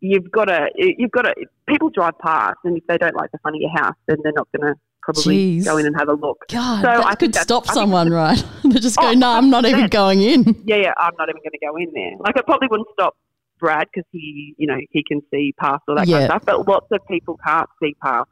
you've 0.00 0.30
got 0.30 0.44
to 0.46 0.68
you've 0.76 1.10
got 1.10 1.22
to 1.22 1.34
people 1.68 1.90
drive 1.90 2.18
past 2.18 2.58
and 2.64 2.76
if 2.76 2.86
they 2.86 2.98
don't 2.98 3.16
like 3.16 3.32
the 3.32 3.38
front 3.38 3.56
of 3.56 3.60
your 3.60 3.70
house 3.70 3.96
then 4.06 4.16
they're 4.22 4.32
not 4.32 4.46
going 4.56 4.72
to 4.72 4.78
probably 5.02 5.58
Jeez. 5.58 5.64
go 5.64 5.76
in 5.78 5.86
and 5.86 5.96
have 5.96 6.08
a 6.08 6.12
look. 6.12 6.44
God, 6.50 6.82
So 6.82 7.02
I 7.02 7.14
could 7.14 7.34
stop 7.34 7.68
I 7.70 7.74
someone, 7.74 8.10
right? 8.10 8.42
they 8.64 8.78
just 8.78 8.96
go, 8.96 9.08
Oh, 9.08 9.12
no, 9.12 9.30
I'm 9.30 9.50
not 9.50 9.64
even 9.64 9.88
going 9.88 10.20
in. 10.20 10.62
Yeah, 10.66 10.76
yeah, 10.76 10.92
I'm 10.98 11.14
not 11.18 11.28
even 11.28 11.40
going 11.42 11.52
to 11.52 11.66
go 11.66 11.76
in 11.76 11.90
there. 11.94 12.12
Like, 12.18 12.36
it 12.36 12.44
probably 12.44 12.68
wouldn't 12.68 12.88
stop 12.92 13.16
Brad 13.58 13.88
because 13.92 14.06
he, 14.12 14.54
you 14.58 14.66
know, 14.66 14.78
he 14.90 15.02
can 15.06 15.20
see 15.30 15.54
past 15.58 15.82
all 15.88 15.96
that 15.96 16.06
kind 16.06 16.24
of 16.24 16.30
stuff. 16.30 16.42
But 16.44 16.68
lots 16.68 16.86
of 16.92 17.00
people 17.08 17.38
can't 17.44 17.68
see 17.82 17.94
past 18.02 18.28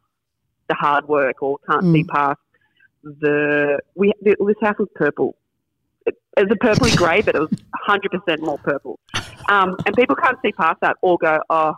the 0.68 0.74
hard 0.74 1.06
work 1.08 1.42
or 1.42 1.58
can't 1.68 1.84
see 1.92 2.04
Mm. 2.04 2.08
past 2.08 2.40
the. 3.02 3.78
We 3.94 4.12
the, 4.22 4.36
this 4.46 4.56
house 4.60 4.78
was 4.78 4.88
purple. 4.94 5.36
It, 6.06 6.14
it 6.36 6.48
was 6.48 6.52
a 6.52 6.64
purpley 6.64 6.96
grey, 7.02 7.22
but 7.22 7.34
it 7.34 7.40
was 7.40 7.50
100% 7.88 8.40
more 8.40 8.58
purple. 8.58 8.98
Um, 9.48 9.76
and 9.86 9.94
people 9.96 10.16
can't 10.16 10.38
see 10.44 10.52
past 10.52 10.80
that 10.80 10.96
or 11.02 11.18
go, 11.18 11.38
oh, 11.50 11.74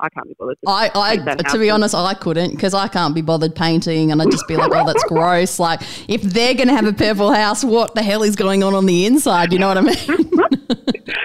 I 0.00 0.08
can't 0.10 0.28
be 0.28 0.34
bothered. 0.38 0.56
I, 0.66 0.90
I 0.94 1.16
to 1.16 1.58
be 1.58 1.70
honest, 1.70 1.94
I 1.94 2.14
couldn't 2.14 2.52
because 2.52 2.72
I 2.72 2.86
can't 2.86 3.14
be 3.14 3.20
bothered 3.22 3.56
painting, 3.56 4.12
and 4.12 4.22
I'd 4.22 4.30
just 4.30 4.46
be 4.46 4.56
like, 4.56 4.70
"Oh, 4.72 4.86
that's 4.86 5.02
gross." 5.08 5.58
Like, 5.58 5.80
if 6.08 6.22
they're 6.22 6.54
going 6.54 6.68
to 6.68 6.74
have 6.74 6.86
a 6.86 6.92
purple 6.92 7.32
house, 7.32 7.64
what 7.64 7.96
the 7.96 8.02
hell 8.02 8.22
is 8.22 8.36
going 8.36 8.62
on 8.62 8.74
on 8.74 8.86
the 8.86 9.06
inside? 9.06 9.52
You 9.52 9.58
know 9.58 9.66
what 9.66 9.78
I 9.78 9.80
mean? 9.80 10.30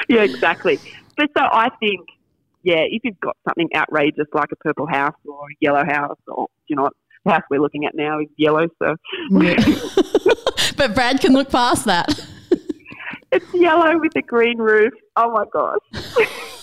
yeah, 0.10 0.24
exactly. 0.24 0.80
But 1.15 1.29
so 1.38 1.43
I 1.43 1.70
think, 1.79 2.01
yeah, 2.63 2.82
if 2.89 3.01
you've 3.03 3.20
got 3.20 3.38
something 3.48 3.70
outrageous 3.75 4.27
like 4.34 4.50
a 4.51 4.55
purple 4.58 4.88
house 4.88 5.15
or 5.25 5.46
a 5.46 5.55
yellow 5.60 5.84
house, 5.86 6.17
or 6.27 6.48
you 6.67 6.75
know 6.75 6.84
what, 6.84 6.93
the 7.25 7.32
house 7.32 7.43
we're 7.50 7.62
looking 7.62 7.86
at 7.86 7.96
now 7.96 8.20
is 8.20 8.27
yellow, 8.38 8.67
so 8.82 8.96
but 10.77 10.93
Brad 10.93 11.20
can 11.22 11.34
look 11.34 11.50
past 11.50 11.86
that. 11.86 12.10
it's 13.32 13.53
yellow 13.53 14.00
with 14.00 14.15
a 14.15 14.22
green 14.22 14.58
roof. 14.58 14.93
Oh 15.15 15.32
my 15.32 15.46
gosh. 15.51 16.29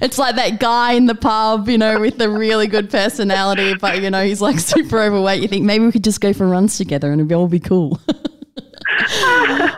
It's 0.00 0.18
like 0.18 0.36
that 0.36 0.60
guy 0.60 0.92
in 0.92 1.06
the 1.06 1.14
pub, 1.14 1.68
you 1.68 1.78
know, 1.78 2.00
with 2.00 2.18
the 2.18 2.30
really 2.30 2.66
good 2.66 2.90
personality, 2.90 3.74
but 3.74 4.02
you 4.02 4.10
know, 4.10 4.24
he's 4.24 4.40
like 4.40 4.58
super 4.60 5.00
overweight. 5.00 5.42
You 5.42 5.48
think 5.48 5.64
maybe 5.64 5.84
we 5.84 5.92
could 5.92 6.04
just 6.04 6.20
go 6.20 6.32
for 6.32 6.46
runs 6.46 6.76
together 6.76 7.10
and 7.10 7.20
it'd 7.20 7.32
all 7.32 7.48
be 7.48 7.60
cool. 7.60 8.00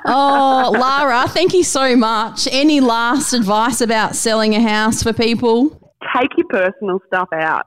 Oh, 0.05 0.75
Lara, 0.79 1.29
thank 1.29 1.53
you 1.55 1.65
so 1.65 1.97
much. 1.97 2.49
Any 2.51 2.81
last 2.81 3.33
advice 3.33 3.81
about 3.81 4.17
selling 4.17 4.55
a 4.55 4.61
house 4.61 5.03
for 5.03 5.13
people? 5.13 5.93
Take 6.17 6.31
your 6.37 6.47
personal 6.49 7.01
stuff 7.07 7.29
out. 7.33 7.67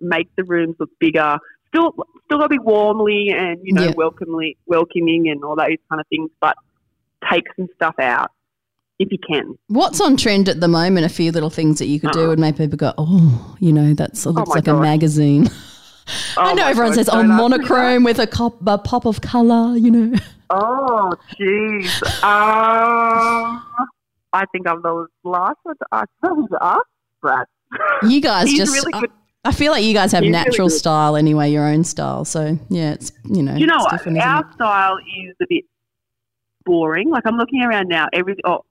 Make 0.00 0.28
the 0.36 0.44
rooms 0.44 0.76
look 0.78 0.90
bigger. 0.98 1.38
Still, 1.68 1.92
still 2.26 2.38
got 2.38 2.44
to 2.44 2.48
be 2.48 2.58
warmly 2.58 3.30
and 3.30 3.58
you 3.62 3.72
know 3.72 3.84
Yeah. 3.84 3.92
welcomely, 3.96 4.56
welcoming 4.66 5.28
and 5.28 5.42
all 5.44 5.56
those 5.56 5.78
kind 5.88 6.00
of 6.00 6.06
things. 6.08 6.30
But 6.40 6.56
take 7.30 7.44
some 7.56 7.68
stuff 7.76 7.94
out 7.98 8.30
if 8.98 9.10
you 9.10 9.18
can. 9.18 9.56
What's 9.68 10.00
on 10.00 10.16
trend 10.16 10.48
at 10.48 10.60
the 10.60 10.68
moment? 10.68 11.06
A 11.06 11.08
few 11.08 11.32
little 11.32 11.50
things 11.50 11.78
that 11.78 11.86
you 11.86 12.00
could 12.00 12.12
do 12.12 12.24
ah. 12.24 12.28
would 12.28 12.38
make 12.38 12.56
people 12.56 12.76
go, 12.76 12.92
oh, 12.98 13.56
you 13.60 13.72
know, 13.72 13.94
that's 13.94 14.26
oh 14.26 14.30
looks 14.30 14.50
my 14.50 14.54
like 14.56 14.68
a 14.68 14.72
gosh. 14.72 14.82
Oh. 16.36 16.42
I 16.42 16.54
know 16.54 16.66
everyone 16.66 16.92
God, 16.92 16.96
says, 16.96 17.08
oh, 17.08 17.18
ask 17.18 17.28
me 17.28 17.34
monochrome 17.36 18.04
with 18.04 18.18
a, 18.18 18.26
cop, 18.26 18.56
a 18.66 18.78
pop 18.78 19.06
of 19.06 19.20
colour, 19.20 19.76
you 19.76 19.90
know. 19.90 20.18
Oh, 20.50 21.12
jeez. 21.38 22.02
Um, 22.22 23.64
I 24.32 24.44
think 24.52 24.66
I'm 24.68 24.82
the 24.82 25.06
last 25.24 25.58
one 25.62 25.76
to 25.76 25.86
ask. 25.92 26.08
Who's 26.22 26.48
asked? 26.60 26.82
Brad. 27.20 27.46
You 28.02 28.20
guys 28.20 28.48
He's 28.48 28.58
just, 28.58 28.72
really 28.72 28.92
I- 28.94 29.00
good. 29.00 29.10
I 29.44 29.50
feel 29.50 29.72
like 29.72 29.82
you 29.84 29.92
guys 29.92 30.12
have 30.12 30.22
He's 30.22 30.30
natural 30.30 30.68
good. 30.68 30.76
style 30.76 31.16
anyway, 31.16 31.50
your 31.50 31.66
own 31.66 31.82
style. 31.82 32.24
So, 32.24 32.56
yeah, 32.68 32.92
it's, 32.92 33.10
you 33.24 33.42
know. 33.42 33.56
You 33.56 33.66
know 33.66 33.78
what? 33.78 34.06
Our 34.06 34.52
style 34.54 34.98
is 34.98 35.34
a 35.42 35.46
bit 35.48 35.64
boring. 36.64 37.10
Like 37.10 37.24
I'm 37.26 37.36
looking 37.36 37.62
around 37.62 37.88
now. 37.88 38.06
Every 38.12 38.36
oh, 38.44 38.64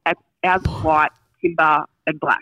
ours 0.44 0.62
white, 0.82 1.12
timber, 1.42 1.84
and 2.08 2.20
black. 2.22 2.40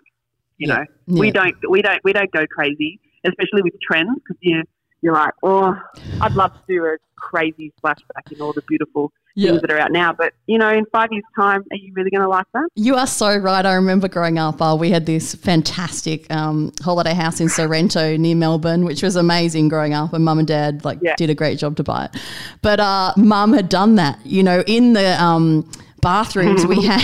You 0.57 0.67
Yeah, 0.67 0.75
know, 1.07 1.19
we 1.19 1.31
don't 1.31 1.55
we 1.69 1.81
don't 1.81 1.99
we 2.03 2.13
don't 2.13 2.31
go 2.31 2.45
crazy, 2.47 2.99
especially 3.25 3.61
with 3.63 3.73
trends 3.81 4.11
because 4.15 4.37
you 4.41 4.61
you're 5.01 5.13
like, 5.13 5.33
oh, 5.43 5.75
I'd 6.21 6.35
love 6.35 6.51
to 6.51 6.73
do 6.75 6.85
a 6.85 6.97
crazy 7.15 7.71
flashback 7.83 8.23
in 8.31 8.41
all 8.41 8.53
the 8.53 8.61
beautiful 8.67 9.11
Yeah. 9.35 9.51
things 9.51 9.61
that 9.61 9.71
are 9.71 9.79
out 9.79 9.91
now. 9.91 10.11
But 10.13 10.33
you 10.47 10.57
know, 10.57 10.69
in 10.69 10.85
five 10.91 11.09
years' 11.11 11.23
time, 11.35 11.61
are 11.71 11.75
you 11.77 11.91
really 11.95 12.09
going 12.09 12.21
to 12.21 12.27
like 12.27 12.45
that? 12.53 12.67
You 12.75 12.95
are 12.95 13.07
so 13.07 13.37
right. 13.37 13.65
I 13.65 13.73
remember 13.73 14.07
growing 14.07 14.37
up, 14.37 14.61
uh, 14.61 14.75
we 14.79 14.89
had 14.89 15.05
this 15.05 15.35
fantastic 15.35 16.31
um, 16.33 16.71
holiday 16.81 17.13
house 17.13 17.39
in 17.39 17.47
Sorrento 17.49 18.17
near 18.17 18.35
Melbourne, 18.35 18.83
which 18.85 19.01
was 19.03 19.15
amazing 19.15 19.69
growing 19.69 19.93
up, 19.93 20.13
and 20.13 20.23
mum 20.25 20.39
and 20.39 20.47
dad 20.47 20.83
like 20.83 20.99
Yeah. 21.01 21.15
did 21.15 21.29
a 21.29 21.35
great 21.35 21.57
job 21.59 21.75
to 21.77 21.83
buy 21.83 22.05
it. 22.05 22.21
But 22.61 22.79
uh, 22.79 23.13
mum 23.17 23.53
had 23.53 23.69
done 23.69 23.95
that, 23.95 24.19
you 24.25 24.43
know, 24.43 24.63
in 24.67 24.93
the 24.93 25.21
um, 25.23 25.69
bathrooms 26.01 26.65
we 26.65 26.83
had 26.85 27.01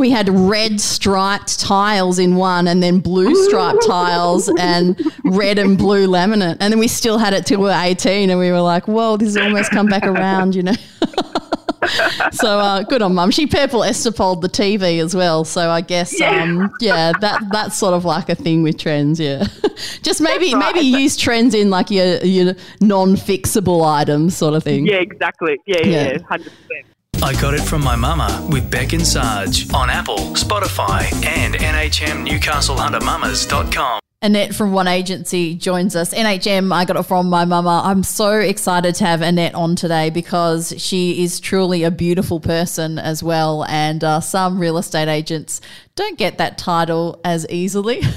we 0.00 0.10
had 0.10 0.28
red 0.28 0.80
striped 0.80 1.60
tiles 1.60 2.18
in 2.18 2.34
one, 2.34 2.66
and 2.66 2.82
then 2.82 2.98
blue 2.98 3.32
striped 3.44 3.86
tiles, 3.86 4.50
and 4.58 5.00
red 5.24 5.58
and 5.58 5.78
blue 5.78 6.08
laminate, 6.08 6.56
and 6.58 6.72
then 6.72 6.78
we 6.80 6.88
still 6.88 7.18
had 7.18 7.32
it 7.34 7.46
till 7.46 7.60
we 7.60 7.66
were 7.66 7.80
eighteen, 7.82 8.30
and 8.30 8.40
we 8.40 8.50
were 8.50 8.60
like, 8.62 8.88
"Whoa, 8.88 9.16
this 9.16 9.34
has 9.34 9.36
almost 9.36 9.70
come 9.70 9.86
back 9.86 10.04
around," 10.04 10.54
you 10.56 10.64
know. 10.64 10.74
So 12.32 12.58
uh, 12.60 12.82
good 12.82 13.00
on 13.02 13.14
mum. 13.14 13.30
She 13.30 13.46
purple 13.46 13.80
Estapoled 13.80 14.42
the 14.42 14.48
TV 14.48 15.02
as 15.02 15.14
well. 15.16 15.44
So 15.44 15.70
I 15.70 15.80
guess 15.80 16.20
Yeah. 16.20 16.42
um, 16.42 16.70
yeah, 16.78 17.12
that 17.20 17.42
that's 17.50 17.76
sort 17.76 17.94
of 17.94 18.04
like 18.04 18.28
a 18.28 18.34
thing 18.34 18.62
with 18.62 18.78
trends. 18.78 19.18
Yeah, 19.18 19.46
just 20.02 20.20
maybe 20.20 20.52
right. 20.54 20.74
maybe 20.74 20.86
use 20.86 21.16
trends 21.16 21.54
in 21.54 21.70
like 21.70 21.90
your 21.90 22.18
your 22.22 22.54
non-fixable 22.80 23.84
items 23.84 24.36
sort 24.36 24.54
of 24.54 24.62
thing. 24.62 24.86
Yeah, 24.86 24.96
exactly. 24.96 25.56
Yeah, 25.66 25.78
Yeah. 25.84 26.12
yeah, 26.12 26.18
hundred 26.28 26.52
percent. 26.52 26.86
I 27.22 27.34
got 27.34 27.52
it 27.52 27.60
from 27.60 27.84
my 27.84 27.96
mama 27.96 28.48
with 28.50 28.70
Beck 28.70 28.94
and 28.94 29.06
Sarge 29.06 29.70
on 29.74 29.90
Apple, 29.90 30.16
Spotify, 30.34 31.02
and 31.24 31.54
NHMNewcastleHunterMamas.com. 31.54 34.00
Annette 34.22 34.54
from 34.54 34.72
One 34.72 34.86
Agency 34.86 35.54
joins 35.54 35.96
us. 35.96 36.12
NHM, 36.12 36.74
I 36.74 36.84
got 36.84 36.96
it 36.96 37.04
from 37.04 37.30
my 37.30 37.44
mama. 37.44 37.82
I'm 37.84 38.02
so 38.02 38.38
excited 38.38 38.94
to 38.96 39.04
have 39.04 39.22
Annette 39.22 39.54
on 39.54 39.76
today 39.76 40.10
because 40.10 40.74
she 40.76 41.22
is 41.22 41.40
truly 41.40 41.84
a 41.84 41.90
beautiful 41.90 42.38
person 42.38 42.98
as 42.98 43.22
well. 43.22 43.64
And 43.64 44.04
uh, 44.04 44.20
some 44.20 44.58
real 44.58 44.76
estate 44.76 45.08
agents 45.08 45.62
don't 46.00 46.18
get 46.18 46.38
that 46.38 46.58
title 46.58 47.20
as 47.24 47.46
easily. 47.48 48.00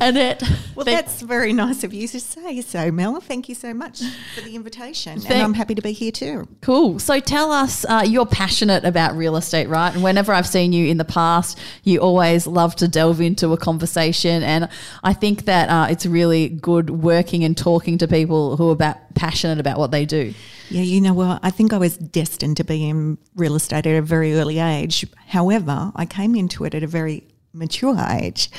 Annette, 0.00 0.42
Well, 0.74 0.84
thank- 0.84 0.98
that's 0.98 1.22
very 1.22 1.52
nice 1.52 1.84
of 1.84 1.94
you 1.94 2.08
to 2.08 2.18
say 2.18 2.60
so, 2.60 2.90
Mel. 2.90 3.20
Thank 3.20 3.48
you 3.48 3.54
so 3.54 3.72
much 3.72 4.00
for 4.34 4.40
the 4.40 4.56
invitation. 4.56 5.20
Thank- 5.20 5.30
and 5.30 5.42
I'm 5.42 5.54
happy 5.54 5.74
to 5.76 5.82
be 5.82 5.92
here 5.92 6.10
too. 6.10 6.48
Cool. 6.60 6.98
So 6.98 7.20
tell 7.20 7.52
us, 7.52 7.84
uh, 7.88 8.02
you're 8.04 8.26
passionate 8.26 8.84
about 8.84 9.16
real 9.16 9.36
estate, 9.36 9.68
right? 9.68 9.94
And 9.94 10.02
whenever 10.02 10.32
I've 10.32 10.46
seen 10.46 10.72
you 10.72 10.88
in 10.88 10.96
the 10.96 11.04
past, 11.04 11.58
you 11.84 12.00
always 12.00 12.46
love 12.46 12.74
to 12.76 12.88
delve 12.88 13.20
into 13.20 13.52
a 13.52 13.56
conversation. 13.56 14.42
And 14.42 14.68
I 15.04 15.12
think 15.12 15.44
that 15.44 15.68
uh, 15.68 15.86
it's 15.90 16.04
really 16.04 16.48
good 16.48 16.90
working 16.90 17.44
and 17.44 17.56
talking 17.56 17.98
to 17.98 18.08
people 18.08 18.56
who 18.56 18.70
are 18.70 18.72
about, 18.72 18.96
passionate 19.14 19.60
about 19.60 19.78
what 19.78 19.92
they 19.92 20.04
do. 20.04 20.34
Yeah, 20.68 20.82
you 20.82 21.02
know, 21.02 21.12
well, 21.12 21.38
I 21.42 21.50
think 21.50 21.74
I 21.74 21.78
was 21.78 21.98
destined 21.98 22.56
to 22.56 22.64
be 22.64 22.88
in 22.88 23.18
real 23.36 23.54
estate 23.56 23.86
at 23.86 23.94
a 23.94 24.00
very 24.00 24.34
early 24.34 24.58
age. 24.58 25.06
However, 25.26 25.92
I 25.94 26.06
came 26.06 26.34
into 26.34 26.64
it 26.64 26.74
at 26.74 26.81
a 26.82 26.86
very 26.86 27.24
mature 27.52 27.98
age. 28.10 28.50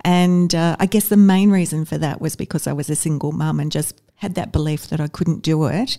And 0.00 0.54
uh, 0.54 0.76
I 0.78 0.86
guess 0.86 1.08
the 1.08 1.16
main 1.16 1.50
reason 1.50 1.84
for 1.84 1.98
that 1.98 2.20
was 2.20 2.36
because 2.36 2.66
I 2.66 2.72
was 2.72 2.90
a 2.90 2.96
single 2.96 3.32
mum 3.32 3.60
and 3.60 3.70
just 3.70 4.00
had 4.16 4.34
that 4.34 4.52
belief 4.52 4.88
that 4.88 5.00
I 5.00 5.08
couldn't 5.08 5.42
do 5.42 5.66
it, 5.66 5.96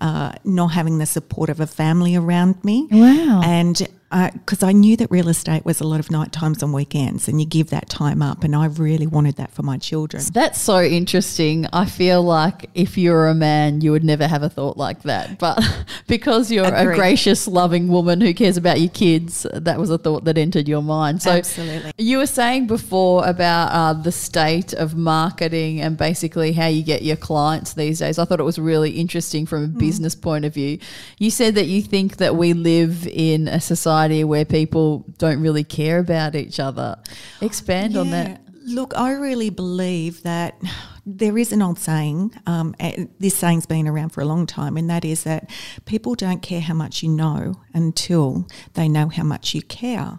uh, 0.00 0.32
not 0.44 0.68
having 0.68 0.98
the 0.98 1.06
support 1.06 1.50
of 1.50 1.60
a 1.60 1.66
family 1.66 2.16
around 2.16 2.64
me. 2.64 2.88
Wow. 2.90 3.42
And 3.44 3.86
because 4.10 4.64
I 4.64 4.72
knew 4.72 4.96
that 4.96 5.08
real 5.10 5.28
estate 5.28 5.64
was 5.64 5.80
a 5.80 5.86
lot 5.86 6.00
of 6.00 6.10
night 6.10 6.32
times 6.32 6.62
and 6.64 6.74
weekends, 6.74 7.28
and 7.28 7.40
you 7.40 7.46
give 7.46 7.70
that 7.70 7.88
time 7.88 8.22
up, 8.22 8.42
and 8.42 8.56
I 8.56 8.66
really 8.66 9.06
wanted 9.06 9.36
that 9.36 9.52
for 9.52 9.62
my 9.62 9.78
children. 9.78 10.22
That's 10.32 10.60
so 10.60 10.82
interesting. 10.82 11.66
I 11.72 11.84
feel 11.86 12.20
like 12.22 12.68
if 12.74 12.98
you 12.98 13.12
were 13.12 13.28
a 13.28 13.34
man, 13.34 13.82
you 13.82 13.92
would 13.92 14.02
never 14.02 14.26
have 14.26 14.42
a 14.42 14.48
thought 14.48 14.76
like 14.76 15.02
that. 15.02 15.38
But 15.38 15.62
because 16.08 16.50
you're 16.50 16.64
a 16.74 16.92
gracious, 16.96 17.46
loving 17.46 17.86
woman 17.86 18.20
who 18.20 18.34
cares 18.34 18.56
about 18.56 18.80
your 18.80 18.90
kids, 18.90 19.46
that 19.54 19.78
was 19.78 19.90
a 19.90 19.98
thought 19.98 20.24
that 20.24 20.36
entered 20.36 20.66
your 20.66 20.82
mind. 20.82 21.22
So 21.22 21.30
Absolutely. 21.30 21.92
You 21.96 22.18
were 22.18 22.26
saying 22.26 22.66
before 22.66 23.24
about 23.28 23.68
uh, 23.68 23.92
the 23.92 24.10
state 24.12 24.72
of 24.72 24.96
marketing 24.96 25.80
and 25.80 25.96
basically 25.96 26.52
how 26.52 26.66
you 26.66 26.82
get 26.82 27.02
your 27.02 27.16
clients 27.16 27.74
these 27.74 28.00
days. 28.00 28.18
I 28.18 28.24
thought 28.24 28.40
it 28.40 28.44
was 28.44 28.58
really 28.58 28.90
interesting 28.92 29.46
from 29.46 29.64
a 29.64 29.68
Mm. 29.68 29.78
business 29.78 30.14
point 30.16 30.44
of 30.44 30.54
view. 30.54 30.78
You 31.18 31.30
said 31.30 31.54
that 31.54 31.66
you 31.66 31.80
think 31.82 32.16
that 32.16 32.34
we 32.34 32.54
live 32.54 33.06
in 33.06 33.46
a 33.46 33.60
society 33.60 33.99
where 34.08 34.44
people 34.44 35.04
don't 35.18 35.40
really 35.40 35.64
care 35.64 35.98
about 35.98 36.34
each 36.34 36.58
other. 36.58 36.98
Expand 37.40 37.96
on 37.96 38.10
that. 38.10 38.42
Look, 38.64 38.92
I 38.96 39.12
really 39.12 39.50
believe 39.50 40.22
that 40.22 40.60
there 41.06 41.36
is 41.38 41.52
an 41.52 41.62
old 41.62 41.78
saying, 41.78 42.34
um, 42.46 42.74
and 42.78 43.08
this 43.18 43.36
saying's 43.36 43.66
been 43.66 43.88
around 43.88 44.10
for 44.10 44.20
a 44.20 44.24
long 44.24 44.46
time, 44.46 44.76
and 44.76 44.88
that 44.90 45.04
is 45.04 45.24
that 45.24 45.50
people 45.84 46.14
don't 46.14 46.40
care 46.40 46.60
how 46.60 46.74
much 46.74 47.02
you 47.02 47.08
know 47.08 47.54
until 47.72 48.46
they 48.74 48.88
know 48.88 49.08
how 49.08 49.24
much 49.24 49.54
you 49.54 49.62
care. 49.62 50.18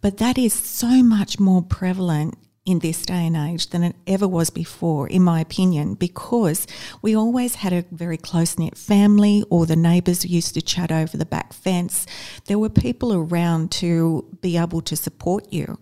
But 0.00 0.18
that 0.18 0.38
is 0.38 0.52
so 0.52 1.02
much 1.02 1.38
more 1.38 1.62
prevalent 1.62 2.36
in 2.64 2.78
this 2.78 3.02
day 3.02 3.26
and 3.26 3.36
age 3.36 3.70
than 3.70 3.82
it 3.82 3.96
ever 4.06 4.28
was 4.28 4.48
before, 4.50 5.08
in 5.08 5.22
my 5.22 5.40
opinion, 5.40 5.94
because 5.94 6.66
we 7.02 7.16
always 7.16 7.56
had 7.56 7.72
a 7.72 7.84
very 7.90 8.16
close 8.16 8.56
knit 8.58 8.78
family, 8.78 9.44
or 9.50 9.66
the 9.66 9.74
neighbours 9.76 10.24
used 10.24 10.54
to 10.54 10.62
chat 10.62 10.92
over 10.92 11.16
the 11.16 11.26
back 11.26 11.52
fence. 11.52 12.06
There 12.46 12.58
were 12.60 12.68
people 12.68 13.12
around 13.12 13.72
to 13.72 14.24
be 14.40 14.56
able 14.56 14.80
to 14.82 14.94
support 14.96 15.52
you. 15.52 15.78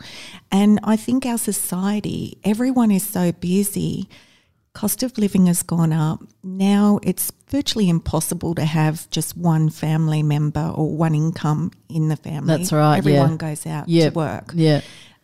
And 0.51 0.81
I 0.83 0.97
think 0.97 1.27
our 1.27 1.39
society, 1.39 2.39
everyone 2.45 2.91
is 2.91 3.05
so 3.07 3.33
busy 3.33 4.09
Cost 4.73 5.03
of 5.03 5.19
living 5.19 5.47
has 5.47 5.65
gone 5.65 5.93
up. 5.93 6.23
Now 6.45 7.01
it's 7.03 7.33
virtually 7.49 7.89
impossible 7.89 8.55
to 8.55 8.65
have 8.65 9.11
just 9.11 9.37
one 9.37 9.69
family 9.69 10.23
member 10.23 10.73
or 10.77 10.97
one 10.97 11.13
income 11.13 11.73
in 11.89 12.09
the 12.09 12.15
family. 12.15 12.57
That's 12.57 12.73
right, 12.73 12.97
Everyone 12.99 13.33
yeah. 13.33 13.37
goes 13.37 13.67
out 13.67 13.89
Yep. 13.89 14.13
to 14.13 14.17
work. 14.17 14.53
Yeah. 14.55 14.81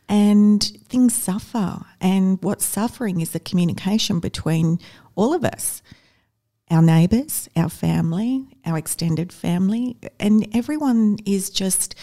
And 0.08 0.62
things 0.88 1.14
suffer. 1.14 1.84
And 2.00 2.42
what's 2.42 2.64
suffering 2.64 3.20
is 3.20 3.30
the 3.30 3.40
communication 3.40 4.20
between 4.20 4.78
all 5.14 5.34
of 5.34 5.44
us 5.44 5.82
our 6.70 6.82
neighbours, 6.82 7.48
our 7.56 7.68
family, 7.68 8.44
our 8.64 8.76
extended 8.76 9.32
family. 9.32 9.96
And 10.18 10.48
everyone 10.54 11.18
is 11.24 11.50
just, 11.50 11.94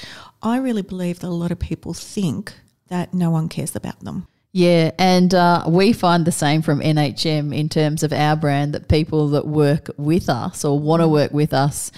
I 0.42 0.58
really 0.58 0.82
believe 0.82 1.20
that 1.20 1.28
a 1.28 1.30
lot 1.30 1.52
of 1.52 1.60
people 1.60 1.94
think 1.94 2.54
that 2.88 3.14
no 3.14 3.30
one 3.30 3.50
cares 3.50 3.76
about 3.76 4.00
them. 4.00 4.28
Yeah, 4.56 4.92
and 5.00 5.34
uh, 5.34 5.66
we 5.68 5.94
find 5.94 6.26
the 6.26 6.32
same 6.32 6.62
from 6.62 6.80
NHM 6.80 7.56
in 7.56 7.70
terms 7.70 8.04
of 8.04 8.14
our 8.14 8.36
brand 8.36 8.74
that 8.74 8.88
people 8.88 9.30
that 9.30 9.48
work 9.48 9.90
with 9.98 10.30
us 10.30 10.64
or 10.64 10.80
want 10.80 11.02
to 11.02 11.08
work 11.08 11.32
with 11.34 11.54
us, 11.54 11.92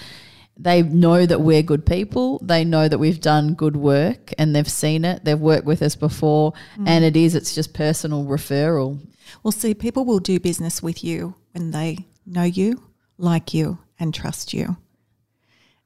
they 0.56 0.82
know 0.82 1.26
that 1.26 1.40
we're 1.40 1.62
good 1.62 1.84
people. 1.84 2.38
They 2.42 2.64
know 2.64 2.88
that 2.88 2.98
we've 2.98 3.20
done 3.20 3.54
good 3.54 3.76
work 3.76 4.32
and 4.38 4.56
they've 4.56 4.70
seen 4.70 5.04
it. 5.04 5.24
They've 5.24 5.38
worked 5.38 5.66
with 5.66 5.82
us 5.82 5.96
before, 5.96 6.52
mm. 6.78 6.88
and 6.88 7.04
it 7.04 7.16
is, 7.16 7.34
it's 7.34 7.54
just 7.54 7.74
personal 7.74 8.24
referral. 8.24 8.98
Well, 9.42 9.52
see, 9.52 9.74
people 9.74 10.04
will 10.04 10.18
do 10.18 10.40
business 10.40 10.82
with 10.82 11.04
you 11.04 11.34
when 11.52 11.72
they 11.72 12.06
know 12.24 12.44
you, 12.44 12.82
like 13.18 13.52
you, 13.52 13.78
and 13.98 14.14
trust 14.14 14.54
you. 14.54 14.76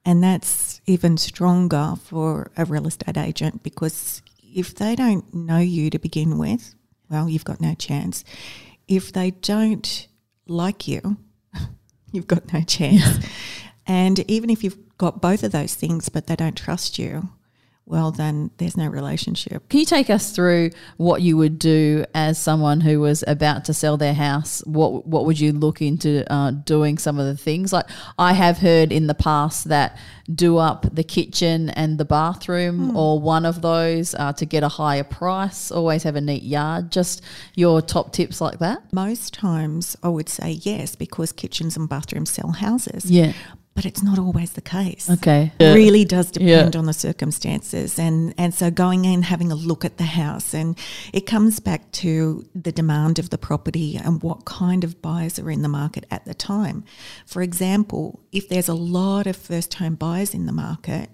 And 0.05 0.23
that's 0.23 0.81
even 0.87 1.17
stronger 1.17 1.95
for 2.03 2.51
a 2.57 2.65
real 2.65 2.87
estate 2.87 3.19
agent 3.19 3.63
because 3.63 4.23
if 4.41 4.75
they 4.75 4.95
don't 4.95 5.35
know 5.35 5.59
you 5.59 5.91
to 5.91 5.99
begin 5.99 6.39
with, 6.39 6.75
well, 7.11 7.29
you've 7.29 7.45
got 7.45 7.61
no 7.61 7.75
chance. 7.75 8.25
If 8.89 9.13
they 9.13 9.33
don't 9.33 10.09
like 10.47 10.89
you, 10.89 11.19
you've 12.13 12.27
got 12.27 12.53
no 12.53 12.63
chance. 12.63 13.27
and 13.91 14.21
even 14.31 14.51
if 14.51 14.63
you've 14.63 14.79
got 14.99 15.21
both 15.21 15.43
of 15.43 15.51
those 15.51 15.75
things 15.75 16.09
but 16.09 16.29
they 16.29 16.37
don't 16.37 16.57
trust 16.57 16.97
you, 16.97 17.31
well, 17.91 18.13
then 18.13 18.53
there's 18.59 18.77
no 18.77 18.87
relationship. 18.87 19.69
Can 19.69 19.81
you 19.81 19.85
take 19.85 20.11
us 20.11 20.31
through 20.31 20.71
what 20.97 21.23
you 21.23 21.37
would 21.37 21.59
do 21.59 22.05
as 22.15 22.39
someone 22.39 22.83
who 22.83 23.01
was 23.01 23.25
about 23.27 23.65
to 23.65 23.75
sell 23.75 23.97
their 23.97 24.15
house? 24.15 24.63
What 24.65 25.09
what 25.09 25.27
would 25.27 25.41
you 25.41 25.51
look 25.51 25.83
into 25.83 26.25
uh, 26.33 26.53
doing? 26.53 26.99
Some 26.99 27.19
of 27.19 27.27
the 27.27 27.37
things 27.37 27.73
like 27.73 27.87
I 28.17 28.33
have 28.33 28.59
heard 28.59 28.93
in 28.93 29.09
the 29.09 29.15
past 29.15 29.69
that 29.71 29.99
do 30.33 30.59
up 30.59 30.87
the 30.95 31.03
kitchen 31.03 31.71
and 31.71 31.99
the 31.99 32.05
bathroom, 32.05 32.97
or 32.97 33.19
one 33.19 33.45
of 33.45 33.61
those 33.61 34.15
uh, 34.15 34.33
to 34.35 34.47
get 34.47 34.63
a 34.63 34.69
higher 34.69 35.03
price. 35.03 35.73
Always 35.73 36.05
have 36.05 36.15
a 36.15 36.21
neat 36.21 36.45
yard. 36.45 36.93
Just 36.93 37.23
your 37.57 37.83
top 37.83 38.13
tips 38.13 38.41
like 38.41 38.61
that. 38.61 38.93
Most 38.93 39.35
times 39.35 39.97
I 40.01 40.11
would 40.11 40.29
say 40.29 40.61
yes 40.63 40.95
because 40.95 41.33
kitchens 41.33 41.77
and 41.77 41.89
bathrooms 41.89 42.31
sell 42.31 42.53
houses. 42.53 43.11
Yeah. 43.11 43.33
But 43.81 43.87
it's 43.87 44.03
not 44.03 44.19
always 44.19 44.53
the 44.53 44.61
case. 44.61 45.09
Okay. 45.09 45.53
It 45.59 45.73
really 45.73 46.05
does 46.05 46.31
depend 46.31 46.75
Yeah. 46.75 46.79
on 46.79 46.85
the 46.85 46.93
circumstances 46.93 47.99
and 47.99 48.35
and 48.37 48.53
so 48.53 48.71
going 48.71 49.07
in 49.07 49.23
having 49.23 49.51
a 49.51 49.55
look 49.55 49.87
at 49.87 49.97
the 49.97 50.05
house 50.05 50.53
and 50.53 50.77
it 51.15 51.25
comes 51.25 51.61
back 51.61 51.91
to 51.93 52.45
the 52.55 52.73
demand 52.73 53.19
of 53.19 53.31
the 53.31 53.39
property 53.39 53.97
and 53.97 54.23
what 54.23 54.45
kind 54.45 54.85
of 54.85 55.01
buyers 55.01 55.39
are 55.39 55.51
in 55.51 55.63
the 55.63 55.69
market 55.69 56.05
at 56.11 56.27
the 56.27 56.35
time. 56.35 56.85
For 57.25 57.41
example, 57.41 58.21
if 58.33 58.51
there's 58.51 58.69
a 58.69 58.75
lot 58.75 59.27
of 59.27 59.35
first 59.35 59.73
home 59.73 59.95
buyers 59.95 60.35
in 60.35 60.45
the 60.45 60.53
market 60.53 61.09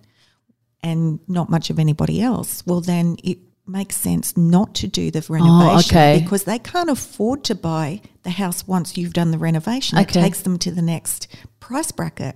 and 0.83 1.21
not 1.29 1.49
much 1.49 1.71
of 1.71 1.79
anybody 1.79 2.21
else, 2.21 2.65
well 2.67 2.81
then 2.81 3.17
it 3.23 3.39
makes 3.65 3.95
sense 3.97 4.37
not 4.37 4.75
to 4.75 4.89
do 4.89 5.13
the 5.13 5.25
oh, 5.31 5.35
renovation 5.35 5.97
okay. 5.97 6.21
because 6.21 6.43
they 6.43 6.59
can't 6.59 6.91
afford 6.91 7.45
to 7.45 7.55
buy 7.55 8.01
the 8.25 8.31
house 8.31 8.67
once 8.67 8.97
you've 8.97 9.13
done 9.13 9.31
the 9.31 9.39
renovation. 9.39 9.99
Okay. 9.99 10.19
It 10.19 10.23
takes 10.25 10.43
them 10.43 10.59
to 10.59 10.73
the 10.73 10.83
next 10.83 11.29
price 11.61 11.93
bracket. 11.93 12.35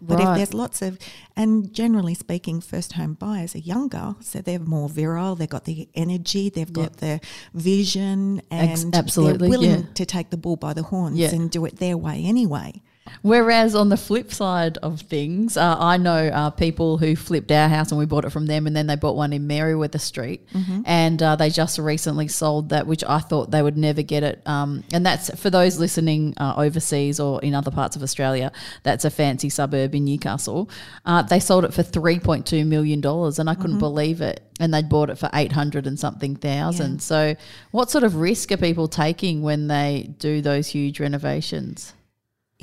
But 0.00 0.18
Right. 0.18 0.30
if 0.30 0.36
there's 0.36 0.54
lots 0.54 0.82
of, 0.82 0.98
and 1.36 1.72
generally 1.72 2.14
speaking, 2.14 2.60
first 2.60 2.94
home 2.94 3.14
buyers 3.14 3.54
are 3.54 3.58
younger, 3.58 4.16
so 4.20 4.40
they're 4.40 4.58
more 4.58 4.88
virile. 4.88 5.34
They've 5.36 5.48
got 5.48 5.64
the 5.64 5.88
energy, 5.94 6.48
they've 6.50 6.72
got 6.72 6.98
the 6.98 7.20
vision, 7.52 8.42
Ex- 8.50 8.82
and 8.82 8.94
absolutely, 8.94 9.38
they're 9.48 9.58
willing 9.58 9.70
yeah. 9.80 9.92
to 9.94 10.06
take 10.06 10.30
the 10.30 10.36
bull 10.36 10.56
by 10.56 10.72
the 10.72 10.82
horns 10.84 11.18
Yeah. 11.18 11.34
and 11.34 11.50
do 11.50 11.64
it 11.64 11.76
their 11.78 11.96
way 11.96 12.22
anyway. 12.24 12.82
Whereas 13.22 13.74
on 13.74 13.88
the 13.88 13.96
flip 13.96 14.32
side 14.32 14.78
of 14.78 15.00
things, 15.00 15.56
uh, 15.56 15.76
I 15.78 15.96
know 15.96 16.28
uh, 16.28 16.50
people 16.50 16.98
who 16.98 17.16
flipped 17.16 17.50
our 17.52 17.68
house 17.68 17.90
and 17.90 17.98
we 17.98 18.06
bought 18.06 18.24
it 18.24 18.30
from 18.30 18.46
them, 18.46 18.66
and 18.66 18.74
then 18.74 18.86
they 18.86 18.96
bought 18.96 19.16
one 19.16 19.32
in 19.32 19.46
Merewether 19.48 20.00
Street, 20.00 20.46
and 20.84 21.22
uh, 21.22 21.36
they 21.36 21.50
just 21.50 21.78
recently 21.78 22.28
sold 22.28 22.70
that, 22.70 22.86
which 22.86 23.04
I 23.04 23.18
thought 23.20 23.50
they 23.50 23.62
would 23.62 23.76
never 23.76 24.02
get 24.02 24.22
it. 24.22 24.42
Um, 24.46 24.84
and 24.92 25.04
that's 25.04 25.30
for 25.40 25.50
those 25.50 25.78
listening 25.78 26.34
uh, 26.38 26.54
overseas 26.56 27.20
or 27.20 27.40
in 27.42 27.54
other 27.54 27.70
parts 27.70 27.96
of 27.96 28.02
Australia. 28.02 28.52
That's 28.82 29.04
a 29.04 29.10
fancy 29.10 29.48
suburb 29.48 29.94
in 29.94 30.04
Newcastle. 30.04 30.68
Uh, 31.04 31.22
they 31.22 31.40
sold 31.40 31.64
it 31.64 31.74
for 31.74 31.82
three 31.82 32.18
point 32.18 32.46
two 32.46 32.64
million 32.64 33.00
dollars, 33.00 33.38
and 33.38 33.48
I 33.48 33.54
couldn't 33.54 33.78
believe 33.80 34.20
it. 34.20 34.40
And 34.60 34.72
they'd 34.72 34.88
bought 34.88 35.10
it 35.10 35.18
for 35.18 35.28
eight 35.34 35.52
hundred 35.52 35.86
and 35.86 35.98
something 35.98 36.36
thousand. 36.36 37.00
So, 37.02 37.36
what 37.70 37.90
sort 37.90 38.04
of 38.04 38.16
risk 38.16 38.52
are 38.52 38.56
people 38.56 38.86
taking 38.88 39.42
when 39.42 39.66
they 39.68 40.14
do 40.18 40.40
those 40.40 40.68
huge 40.68 41.00
renovations? 41.00 41.92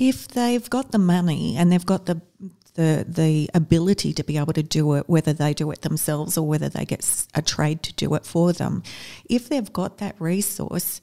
If 0.02 0.26
they've 0.26 0.68
got 0.68 0.90
the 0.90 0.98
money 0.98 1.56
and 1.56 1.70
they've 1.70 1.86
got 1.86 2.06
the 2.06 2.20
the 2.74 3.04
the 3.06 3.48
ability 3.54 4.12
to 4.14 4.24
be 4.24 4.36
able 4.36 4.52
to 4.54 4.62
do 4.64 4.94
it, 4.94 5.08
whether 5.08 5.32
they 5.32 5.54
do 5.54 5.70
it 5.70 5.82
themselves 5.82 6.36
or 6.36 6.44
whether 6.44 6.68
they 6.68 6.84
get 6.84 7.26
a 7.34 7.42
trade 7.42 7.84
to 7.84 7.92
do 7.92 8.12
it 8.16 8.26
for 8.26 8.52
them, 8.52 8.82
if 9.28 9.48
they've 9.48 9.72
got 9.72 9.98
that 9.98 10.16
resource, 10.18 11.00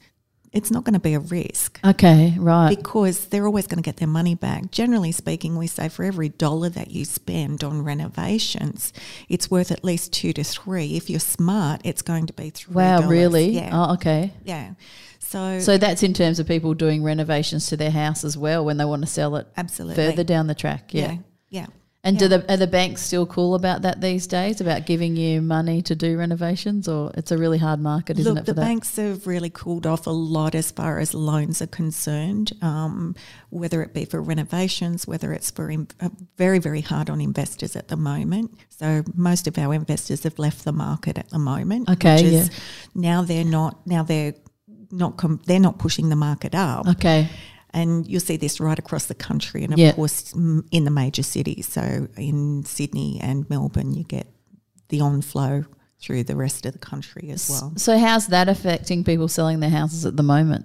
it's 0.52 0.70
not 0.70 0.84
going 0.84 0.94
to 0.94 1.00
be 1.00 1.14
a 1.14 1.20
risk. 1.20 1.80
Okay, 1.82 2.34
right. 2.38 2.76
because 2.76 3.26
they're 3.26 3.46
always 3.46 3.66
going 3.66 3.82
to 3.82 3.86
get 3.86 3.98
their 3.98 4.08
money 4.08 4.34
back. 4.34 4.70
Generally 4.70 5.12
speaking, 5.12 5.56
we 5.56 5.66
say 5.66 5.88
for 5.88 6.04
every 6.04 6.28
dollar 6.28 6.68
that 6.68 6.90
you 6.90 7.06
spend 7.06 7.62
on 7.64 7.82
renovations, 7.82 8.92
it's 9.30 9.50
worth 9.50 9.70
at 9.70 9.84
least 9.84 10.12
two 10.12 10.32
to 10.34 10.44
three. 10.44 10.96
If 10.96 11.08
you're 11.08 11.20
smart, 11.20 11.80
it's 11.84 12.02
going 12.02 12.26
to 12.26 12.32
be 12.32 12.50
three. 12.50 12.74
Wow, 12.74 13.08
really? 13.08 13.50
Yeah. 13.50 13.70
Oh, 13.72 13.94
okay. 13.94 14.32
yeah. 14.44 14.74
So, 15.30 15.60
So 15.60 15.78
that's 15.78 16.02
in 16.02 16.12
terms 16.12 16.40
of 16.40 16.48
people 16.48 16.74
doing 16.74 17.04
renovations 17.04 17.68
to 17.68 17.76
their 17.76 17.92
house 17.92 18.24
as 18.24 18.36
well 18.36 18.64
when 18.64 18.78
they 18.78 18.84
want 18.84 19.02
to 19.02 19.06
sell 19.06 19.36
it 19.36 19.46
absolutely. 19.56 19.94
further 19.94 20.24
down 20.24 20.48
the 20.48 20.56
track. 20.56 20.92
Yeah. 20.92 21.12
Yeah. 21.12 21.18
Yeah. 21.50 21.66
And 22.02 22.18
do 22.18 22.28
the 22.28 22.50
are 22.50 22.56
the 22.56 22.66
banks 22.66 23.02
still 23.02 23.26
cool 23.26 23.54
about 23.54 23.82
that 23.82 24.00
these 24.00 24.26
days? 24.26 24.60
About 24.60 24.86
giving 24.86 25.16
you 25.16 25.42
money 25.42 25.82
to 25.82 25.94
do 25.94 26.16
renovations, 26.16 26.88
or 26.88 27.12
it's 27.14 27.30
a 27.30 27.36
really 27.36 27.58
hard 27.58 27.78
market, 27.78 28.18
isn't 28.18 28.34
Look, 28.34 28.42
it? 28.42 28.46
For 28.46 28.54
the 28.54 28.60
that? 28.60 28.66
banks 28.66 28.96
have 28.96 29.26
really 29.26 29.50
cooled 29.50 29.86
off 29.86 30.06
a 30.06 30.10
lot 30.10 30.54
as 30.54 30.70
far 30.70 30.98
as 30.98 31.12
loans 31.12 31.60
are 31.60 31.66
concerned, 31.66 32.52
um, 32.62 33.14
whether 33.50 33.82
it 33.82 33.92
be 33.92 34.06
for 34.06 34.22
renovations, 34.22 35.06
whether 35.06 35.34
it's 35.34 35.50
for 35.50 35.70
in, 35.70 35.88
uh, 36.00 36.08
very, 36.38 36.58
very 36.58 36.80
hard 36.80 37.10
on 37.10 37.20
investors 37.20 37.76
at 37.76 37.88
the 37.88 37.96
moment. 37.96 38.58
So 38.70 39.04
most 39.14 39.46
of 39.46 39.58
our 39.58 39.74
investors 39.74 40.22
have 40.22 40.38
left 40.38 40.64
the 40.64 40.72
market 40.72 41.18
at 41.18 41.28
the 41.28 41.38
moment. 41.38 41.90
Okay, 41.90 42.14
which 42.14 42.24
is 42.24 42.48
yeah. 42.48 42.54
now 42.94 43.22
they're 43.22 43.44
not 43.44 43.86
now 43.86 44.02
they're 44.02 44.34
not 44.90 45.16
com- 45.16 45.40
they're 45.46 45.60
not 45.60 45.78
pushing 45.78 46.08
the 46.08 46.16
market 46.16 46.54
up. 46.54 46.86
Okay. 46.88 47.28
And 47.72 48.06
you'll 48.08 48.20
see 48.20 48.36
this 48.36 48.58
right 48.58 48.78
across 48.78 49.06
the 49.06 49.14
country, 49.14 49.62
and 49.62 49.72
of 49.72 49.78
Yeah. 49.78 49.92
course 49.92 50.32
in 50.34 50.84
the 50.84 50.90
major 50.90 51.22
cities. 51.22 51.68
So 51.68 52.08
in 52.16 52.64
Sydney 52.64 53.20
and 53.20 53.48
Melbourne, 53.48 53.92
you 53.94 54.02
get 54.02 54.26
the 54.88 54.98
onflow 54.98 55.66
through 56.00 56.24
the 56.24 56.34
rest 56.34 56.66
of 56.66 56.72
the 56.72 56.78
country 56.80 57.30
as 57.30 57.48
well. 57.48 57.72
So 57.76 57.96
how's 57.98 58.26
that 58.28 58.48
affecting 58.48 59.04
people 59.04 59.28
selling 59.28 59.60
their 59.60 59.70
houses 59.70 60.04
at 60.04 60.16
the 60.16 60.22
moment? 60.24 60.64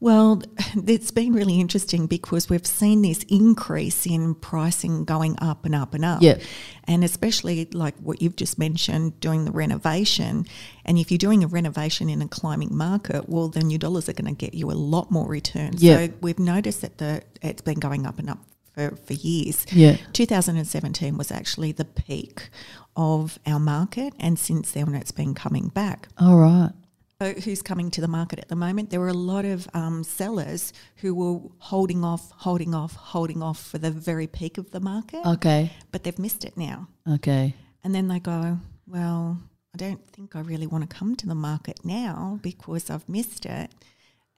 Well, 0.00 0.42
it's 0.86 1.10
been 1.10 1.34
really 1.34 1.60
interesting 1.60 2.06
because 2.06 2.48
we've 2.48 2.66
seen 2.66 3.02
this 3.02 3.22
increase 3.24 4.06
in 4.06 4.34
pricing 4.34 5.04
going 5.04 5.38
up 5.40 5.66
and 5.66 5.74
up 5.74 5.92
and 5.92 6.04
up. 6.04 6.22
Yeah. 6.22 6.38
And 6.84 7.04
especially 7.04 7.66
like 7.66 7.94
what 7.98 8.22
you've 8.22 8.36
just 8.36 8.58
mentioned, 8.58 9.20
doing 9.20 9.44
the 9.44 9.52
renovation. 9.52 10.46
And 10.86 10.98
if 10.98 11.10
you're 11.10 11.18
doing 11.18 11.44
a 11.44 11.46
renovation 11.46 12.08
in 12.08 12.22
a 12.22 12.28
climbing 12.28 12.74
market, 12.74 13.28
well, 13.28 13.48
then 13.48 13.70
your 13.70 13.78
dollars 13.78 14.08
are 14.08 14.14
going 14.14 14.34
to 14.34 14.38
get 14.38 14.54
you 14.54 14.70
a 14.70 14.72
lot 14.72 15.10
more 15.10 15.28
return. 15.28 15.74
Yeah. 15.76 16.06
So 16.06 16.12
we've 16.22 16.38
noticed 16.38 16.80
that 16.80 16.98
the 16.98 17.22
it's 17.42 17.62
been 17.62 17.78
going 17.78 18.06
up 18.06 18.18
and 18.18 18.30
up 18.30 18.38
for, 18.74 18.96
for 18.96 19.12
years. 19.12 19.66
Yeah. 19.70 19.96
2017 20.12 21.18
was 21.18 21.30
actually 21.30 21.72
the 21.72 21.84
peak 21.84 22.48
of 22.96 23.38
our 23.46 23.60
market. 23.60 24.14
And 24.18 24.38
since 24.38 24.72
then, 24.72 24.94
it's 24.94 25.12
been 25.12 25.34
coming 25.34 25.68
back. 25.68 26.08
All 26.18 26.38
right. 26.38 26.72
Who's 27.20 27.60
coming 27.60 27.90
to 27.90 28.00
the 28.00 28.08
market 28.08 28.38
at 28.38 28.48
the 28.48 28.56
moment? 28.56 28.88
There 28.88 28.98
were 28.98 29.08
a 29.08 29.12
lot 29.12 29.44
of 29.44 29.68
um, 29.74 30.02
sellers 30.04 30.72
who 30.96 31.14
were 31.14 31.50
holding 31.58 32.02
off, 32.02 32.30
holding 32.30 32.74
off, 32.74 32.94
holding 32.96 33.42
off 33.42 33.62
for 33.62 33.76
the 33.76 33.90
very 33.90 34.26
peak 34.26 34.56
of 34.56 34.70
the 34.70 34.80
market, 34.80 35.20
Okay. 35.26 35.70
but 35.92 36.02
they've 36.02 36.18
missed 36.18 36.46
it 36.46 36.56
now. 36.56 36.88
Okay. 37.06 37.54
And 37.84 37.94
then 37.94 38.08
they 38.08 38.20
go, 38.20 38.56
well, 38.86 39.38
I 39.74 39.76
don't 39.76 40.00
think 40.12 40.34
I 40.34 40.40
really 40.40 40.66
want 40.66 40.88
to 40.88 40.96
come 40.96 41.14
to 41.16 41.26
the 41.26 41.34
market 41.34 41.80
now 41.84 42.38
because 42.40 42.88
I've 42.88 43.06
missed 43.06 43.44
it. 43.44 43.70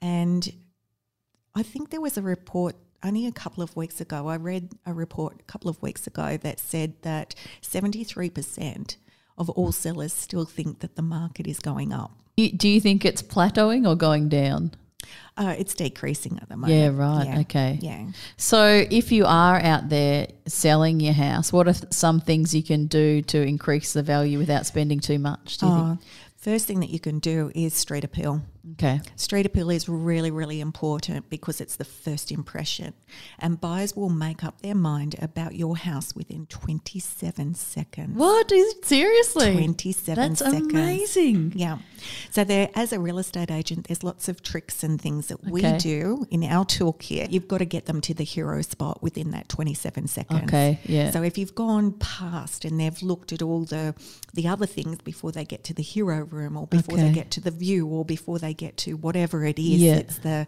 And 0.01 0.53
I 1.55 1.63
think 1.63 1.91
there 1.91 2.01
was 2.01 2.17
a 2.19 2.23
report 2.23 2.75
only 3.05 3.29
a 3.29 3.33
couple 3.33 3.63
of 3.63 3.77
weeks 3.77 4.01
ago. 4.01 4.27
I 4.27 4.37
read 4.39 4.73
a 4.87 4.93
report 4.93 5.37
a 5.39 5.45
couple 5.45 5.71
of 5.71 5.81
weeks 5.83 6.09
ago 6.09 6.37
that 6.39 6.59
said 6.59 6.95
that 7.03 7.37
73% 7.63 8.97
of 9.39 9.51
all 9.51 9.71
sellers 9.71 10.13
still 10.13 10.45
think 10.45 10.81
that 10.81 10.97
the 10.97 11.03
market 11.03 11.47
is 11.47 11.61
going 11.61 11.93
up. 11.93 12.11
Do 12.37 12.69
you 12.69 12.81
think 12.81 13.05
it's 13.05 13.23
plateauing 13.23 13.87
or 13.89 13.95
going 13.95 14.29
down? 14.29 14.73
Uh, 15.37 15.55
it's 15.59 15.75
decreasing 15.75 16.39
at 16.43 16.49
the 16.49 16.57
moment. 16.57 16.79
Yeah, 16.79 16.89
right. 16.95 17.39
Okay. 17.41 17.79
Yeah. 17.81 18.07
So, 18.37 18.85
if 18.91 19.11
you 19.11 19.25
are 19.25 19.59
out 19.61 19.89
there 19.89 20.29
selling 20.47 21.01
your 21.01 21.15
house, 21.15 21.53
what 21.53 21.67
are 21.67 21.73
th- 21.73 21.93
some 21.93 22.21
things 22.21 22.55
you 22.55 22.63
can 22.63 22.87
do 22.87 23.23
to 23.23 23.41
increase 23.41 23.95
the 23.95 24.03
value 24.03 24.39
without 24.39 24.67
spending 24.67 25.01
too 25.01 25.19
much? 25.19 25.57
Do 25.59 25.67
you 25.67 25.73
Uh, 25.73 25.97
first 26.37 26.67
thing 26.67 26.81
that 26.81 26.91
you 26.91 27.01
can 27.01 27.19
do 27.19 27.51
is 27.55 27.73
street 27.75 28.05
appeal. 28.05 28.43
Okay. 28.75 29.01
Street 29.17 29.45
appeal 29.45 29.71
is 29.71 29.89
really, 29.89 30.31
really 30.31 30.61
important 30.61 31.29
because 31.29 31.61
it's 31.61 31.77
the 31.77 31.85
first 31.85 32.31
impression. 32.31 32.95
And 33.39 33.61
buyers 33.61 33.97
will 33.97 34.09
make 34.09 34.45
up 34.45 34.61
their 34.63 34.75
mind 34.77 35.17
about 35.21 35.57
your 35.57 35.77
house 35.77 36.15
within 36.15 36.47
27 36.47 37.55
seconds. 37.55 38.17
What 38.17 38.53
is 38.53 38.75
seriously? 38.83 39.53
27 39.53 40.15
That's 40.29 40.39
seconds. 40.41 40.73
amazing. 40.73 41.53
Yeah. 41.57 41.79
So 42.31 42.45
there 42.45 42.71
as 42.75 42.93
a 42.93 43.01
real 43.01 43.19
estate 43.19 43.51
agent, 43.51 43.89
there's 43.89 44.03
lots 44.05 44.29
of 44.29 44.43
tricks 44.43 44.85
and 44.85 45.01
things 45.01 45.27
that 45.29 45.43
we 45.45 45.63
do 45.79 46.27
in 46.31 46.45
our 46.45 46.65
toolkit. 46.65 47.33
You've 47.33 47.49
got 47.49 47.59
to 47.59 47.65
get 47.65 47.87
them 47.87 48.01
to 48.03 48.15
the 48.15 48.25
hero 48.25 48.63
spot 48.63 49.03
within 49.03 49.31
that 49.33 49.49
27 49.49 50.07
seconds. 50.07 50.43
Okay, 50.45 50.79
yeah. 50.85 51.11
So 51.11 51.23
if 51.23 51.37
you've 51.37 51.55
gone 51.55 51.93
past 51.93 52.65
and 52.65 52.79
they've 52.79 53.03
looked 53.03 53.33
at 53.33 53.43
all 53.43 53.65
the 53.65 53.95
the 54.35 54.47
other 54.49 54.67
things 54.67 54.99
before 55.03 55.33
they 55.33 55.45
get 55.45 55.65
to 55.65 55.75
the 55.75 55.83
hero 55.83 56.25
room 56.25 56.57
or 56.57 56.67
before 56.67 56.95
Okay. 56.99 57.09
they 57.09 57.13
get 57.13 57.31
to 57.33 57.41
the 57.41 57.51
view 57.51 57.87
or 57.87 58.05
before 58.05 58.39
they 58.39 58.52
get 58.55 58.77
to 58.79 58.95
whatever 58.97 59.45
it 59.45 59.59
is, 59.59 59.81
Yeah. 59.81 59.95
it's 59.97 60.19
the 60.19 60.47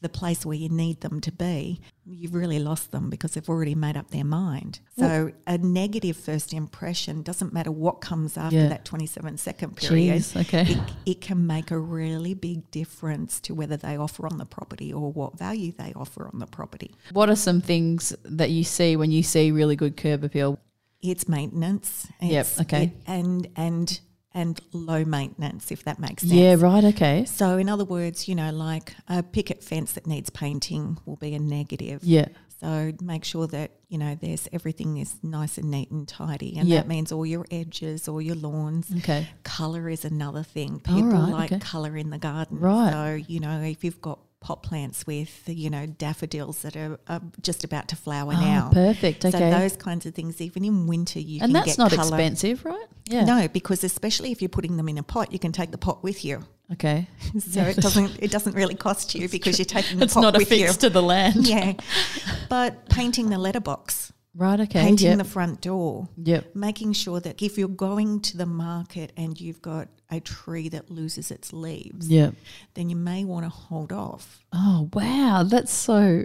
the 0.00 0.08
place 0.08 0.46
where 0.46 0.56
you 0.56 0.68
need 0.68 1.00
them 1.00 1.20
to 1.20 1.32
be, 1.32 1.80
you've 2.06 2.32
really 2.32 2.60
lost 2.60 2.92
them 2.92 3.10
because 3.10 3.32
they've 3.32 3.48
already 3.48 3.74
made 3.74 3.96
up 3.96 4.08
their 4.12 4.22
mind. 4.22 4.78
So 4.96 5.32
a 5.44 5.58
negative 5.58 6.16
first 6.16 6.52
impression 6.54 7.22
doesn't 7.22 7.52
matter 7.52 7.72
what 7.72 8.00
comes 8.00 8.36
after 8.36 8.54
Yeah. 8.58 8.68
that 8.68 8.84
27 8.84 9.38
second 9.38 9.74
period. 9.76 10.22
Jeez, 10.22 10.40
okay. 10.42 10.70
It, 10.70 10.78
it 11.04 11.20
can 11.20 11.48
make 11.48 11.72
a 11.72 11.78
really 11.80 12.32
big 12.34 12.70
difference 12.70 13.40
to 13.40 13.56
whether 13.56 13.76
they 13.76 13.96
offer 13.96 14.24
on 14.28 14.38
the 14.38 14.46
property 14.46 14.92
or 14.92 15.10
what 15.10 15.36
value 15.36 15.72
they 15.76 15.92
offer 15.96 16.30
on 16.32 16.38
the 16.38 16.46
property. 16.46 16.94
What 17.12 17.28
are 17.28 17.34
some 17.34 17.60
things 17.60 18.14
that 18.22 18.50
you 18.50 18.62
see 18.62 18.94
when 18.94 19.10
you 19.10 19.24
see 19.24 19.50
really 19.50 19.74
good 19.74 19.96
curb 19.96 20.22
appeal? 20.22 20.60
It's 21.02 21.28
maintenance. 21.28 22.06
Yep, 22.22 22.46
okay. 22.60 22.84
it- 22.84 22.92
and 23.08 23.48
and 23.56 24.00
and 24.38 24.60
low 24.72 25.04
maintenance, 25.04 25.72
if 25.72 25.82
that 25.82 25.98
makes 25.98 26.22
sense. 26.22 26.32
Yeah, 26.32 26.54
right. 26.58 26.84
Okay. 26.84 27.24
So, 27.24 27.58
in 27.58 27.68
other 27.68 27.84
words, 27.84 28.28
you 28.28 28.36
know, 28.36 28.52
like 28.52 28.94
a 29.08 29.20
picket 29.22 29.64
fence 29.64 29.92
that 29.92 30.06
needs 30.06 30.30
painting 30.30 30.96
will 31.04 31.16
be 31.16 31.34
a 31.34 31.40
negative. 31.40 32.00
Yeah. 32.04 32.28
So 32.60 32.92
make 33.00 33.24
sure 33.24 33.46
that 33.48 33.70
you 33.88 33.98
know 33.98 34.16
there's 34.20 34.48
everything 34.52 34.96
is 34.98 35.14
nice 35.22 35.58
and 35.58 35.70
neat 35.70 35.90
and 35.92 36.08
tidy, 36.08 36.56
and 36.58 36.70
that 36.72 36.88
means 36.88 37.12
all 37.12 37.24
your 37.24 37.46
edges, 37.52 38.08
all 38.08 38.20
your 38.20 38.34
lawns. 38.34 38.90
Okay. 38.98 39.28
Color 39.44 39.88
is 39.88 40.04
another 40.04 40.42
thing. 40.42 40.80
People 40.80 41.04
right, 41.04 41.30
like 41.30 41.52
okay. 41.52 41.60
color 41.60 41.96
in 41.96 42.10
the 42.10 42.18
garden. 42.18 42.58
Right. 42.58 42.92
So 42.92 43.24
you 43.32 43.38
know 43.38 43.60
if 43.60 43.84
you've 43.84 44.00
got 44.00 44.18
pot 44.40 44.62
plants 44.62 45.06
with 45.06 45.42
you 45.48 45.68
know 45.70 45.86
daffodils 45.86 46.62
that 46.62 46.76
are, 46.76 46.98
are 47.08 47.20
just 47.42 47.64
about 47.64 47.88
to 47.88 47.96
flower 47.96 48.32
Oh, 48.36 48.40
now. 48.40 48.70
perfect. 48.72 49.24
Okay. 49.24 49.38
So 49.38 49.50
those 49.50 49.76
kinds 49.76 50.06
of 50.06 50.14
things, 50.14 50.40
even 50.40 50.64
in 50.64 50.86
winter, 50.88 51.20
you 51.20 51.40
and 51.42 51.48
can 51.48 51.52
that's 51.52 51.66
get 51.76 51.78
not 51.78 51.90
colour. 51.92 52.02
expensive, 52.16 52.64
right? 52.64 52.86
Yeah. 53.08 53.24
No, 53.24 53.48
because 53.48 53.84
especially 53.84 54.30
if 54.32 54.40
you're 54.42 54.48
putting 54.48 54.76
them 54.76 54.88
in 54.88 54.98
a 54.98 55.02
pot, 55.02 55.32
you 55.32 55.38
can 55.38 55.52
take 55.52 55.70
the 55.70 55.78
pot 55.78 56.02
with 56.02 56.24
you. 56.24 56.44
Okay. 56.72 57.08
So 57.40 57.62
it 57.62 57.76
doesn't 57.76 58.18
it 58.22 58.30
doesn't 58.30 58.54
really 58.54 58.74
cost 58.74 59.14
you 59.14 59.28
because 59.28 59.58
you're 59.58 59.64
taking 59.78 59.98
the 59.98 60.04
It's 60.04 60.14
pot 60.14 60.20
not 60.20 60.34
with 60.36 60.42
affixed 60.52 60.82
you. 60.82 60.88
to 60.88 60.92
the 60.92 61.02
land. 61.02 61.46
yeah, 61.48 61.72
but 62.48 62.88
painting 62.90 63.30
the 63.30 63.38
letterbox, 63.38 64.12
Right. 64.34 64.60
Okay. 64.60 64.80
painting 64.80 65.08
yep. 65.08 65.18
the 65.18 65.24
front 65.24 65.60
door, 65.62 66.08
Yep. 66.22 66.54
making 66.54 66.92
sure 66.92 67.20
that 67.20 67.42
if 67.42 67.58
you're 67.58 67.68
going 67.88 68.20
to 68.20 68.36
the 68.36 68.46
market 68.46 69.12
and 69.16 69.40
you've 69.40 69.62
got 69.62 69.88
a 70.10 70.20
tree 70.20 70.68
that 70.68 70.90
loses 70.90 71.30
its 71.30 71.52
leaves, 71.52 72.08
Yep. 72.08 72.34
then 72.74 72.88
you 72.90 72.96
may 72.96 73.24
want 73.24 73.44
to 73.46 73.50
hold 73.50 73.92
off. 73.92 74.44
Oh 74.52 74.88
wow, 74.92 75.42
that's 75.44 75.72
so 75.72 76.24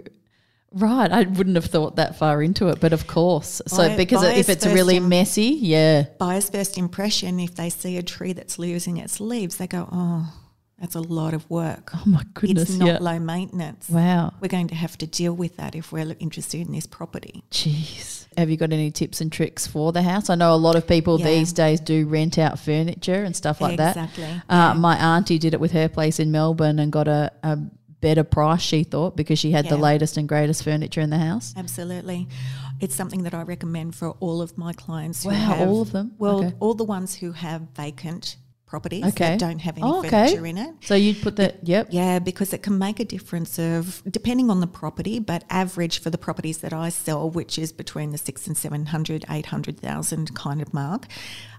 right. 0.74 1.10
I 1.10 1.22
wouldn't 1.22 1.56
have 1.56 1.66
thought 1.66 1.96
that 1.96 2.16
far 2.18 2.42
into 2.42 2.68
it, 2.68 2.80
but 2.80 2.92
of 2.92 3.06
course. 3.06 3.62
So 3.66 3.96
because 3.96 4.22
if 4.24 4.48
it's 4.48 4.66
really 4.66 5.00
messy, 5.00 5.56
yeah. 5.60 6.06
Buyer's 6.18 6.50
first 6.50 6.76
impression, 6.78 7.40
if 7.40 7.54
they 7.54 7.70
see 7.70 7.96
a 7.96 8.02
tree 8.02 8.32
that's 8.32 8.58
losing 8.58 8.96
its 8.98 9.20
leaves, 9.20 9.56
they 9.56 9.66
go, 9.66 9.88
"Oh, 9.90 10.32
that's 10.78 10.94
a 10.94 11.00
lot 11.00 11.34
of 11.34 11.48
work. 11.48 11.90
Oh 11.94 12.02
my 12.06 12.22
goodness. 12.34 12.70
it's 12.70 12.78
not 12.78 12.86
yeah. 12.86 12.98
low 13.00 13.18
maintenance. 13.18 13.88
Wow. 13.88 14.32
We're 14.40 14.48
going 14.48 14.68
to 14.68 14.74
have 14.74 14.98
to 14.98 15.06
deal 15.06 15.32
with 15.32 15.56
that 15.56 15.74
if 15.74 15.92
we're 15.92 16.14
interested 16.18 16.60
in 16.66 16.72
this 16.72 16.86
property." 16.86 17.44
Jeez. 17.50 18.26
Have 18.36 18.50
you 18.50 18.56
got 18.56 18.72
any 18.72 18.90
tips 18.90 19.20
and 19.20 19.30
tricks 19.30 19.64
for 19.66 19.92
the 19.92 20.02
house? 20.02 20.28
I 20.28 20.34
know 20.34 20.52
a 20.54 20.56
lot 20.56 20.74
of 20.74 20.88
people 20.88 21.20
Yeah. 21.20 21.26
these 21.26 21.52
days 21.52 21.78
do 21.78 22.06
rent 22.06 22.36
out 22.36 22.58
furniture 22.58 23.22
and 23.22 23.34
stuff 23.36 23.60
like 23.60 23.76
that. 23.76 23.96
Exactly, 23.96 24.42
Uh, 24.48 24.74
My 24.74 24.96
auntie 24.96 25.38
did 25.38 25.54
it 25.54 25.60
with 25.60 25.70
her 25.70 25.88
place 25.88 26.18
in 26.18 26.32
Melbourne 26.32 26.80
and 26.80 26.90
got 26.90 27.06
a, 27.06 27.30
a 27.44 27.58
better 28.08 28.24
price, 28.24 28.60
she 28.60 28.84
thought, 28.84 29.16
because 29.16 29.38
she 29.38 29.50
had 29.58 29.64
the 29.68 29.76
latest 29.90 30.16
and 30.18 30.28
greatest 30.28 30.62
furniture 30.62 31.00
in 31.06 31.10
the 31.10 31.18
house. 31.30 31.54
Absolutely. 31.56 32.20
It's 32.80 32.94
something 32.94 33.22
that 33.24 33.34
I 33.34 33.42
recommend 33.42 33.94
for 33.94 34.10
all 34.24 34.38
of 34.42 34.50
my 34.64 34.72
clients. 34.84 35.24
Wow, 35.24 35.32
have, 35.32 35.68
all 35.68 35.80
of 35.82 35.90
them? 35.96 36.12
Well, 36.18 36.38
Okay. 36.44 36.52
all 36.60 36.74
the 36.74 36.84
ones 36.84 37.10
who 37.20 37.32
have 37.32 37.60
vacant 37.74 38.36
properties 38.66 39.04
Okay. 39.10 39.30
that 39.30 39.38
don't 39.38 39.60
have 39.60 39.76
any 39.78 39.86
Oh, 39.86 39.98
okay. 40.00 40.10
furniture 40.10 40.46
in 40.46 40.58
it. 40.58 40.72
So 40.82 40.94
you'd 40.96 41.22
put 41.22 41.36
that, 41.36 41.52
yep. 41.66 41.88
Yeah, 41.90 42.18
because 42.18 42.52
it 42.52 42.62
can 42.66 42.76
make 42.78 42.98
a 42.98 43.04
difference 43.04 43.58
of 43.58 44.02
depending 44.18 44.50
on 44.50 44.58
the 44.60 44.66
property, 44.66 45.18
but 45.20 45.44
average 45.48 45.96
for 46.02 46.10
the 46.10 46.18
properties 46.18 46.58
that 46.58 46.72
I 46.72 46.88
sell, 46.90 47.30
which 47.30 47.54
is 47.58 47.72
between 47.72 48.10
the 48.10 48.18
six 48.18 48.46
and 48.48 48.56
seven 48.56 48.86
hundred, 48.86 49.24
eight 49.30 49.46
hundred 49.54 49.78
thousand 49.78 50.34
kind 50.34 50.60
of 50.60 50.74
mark, 50.74 51.06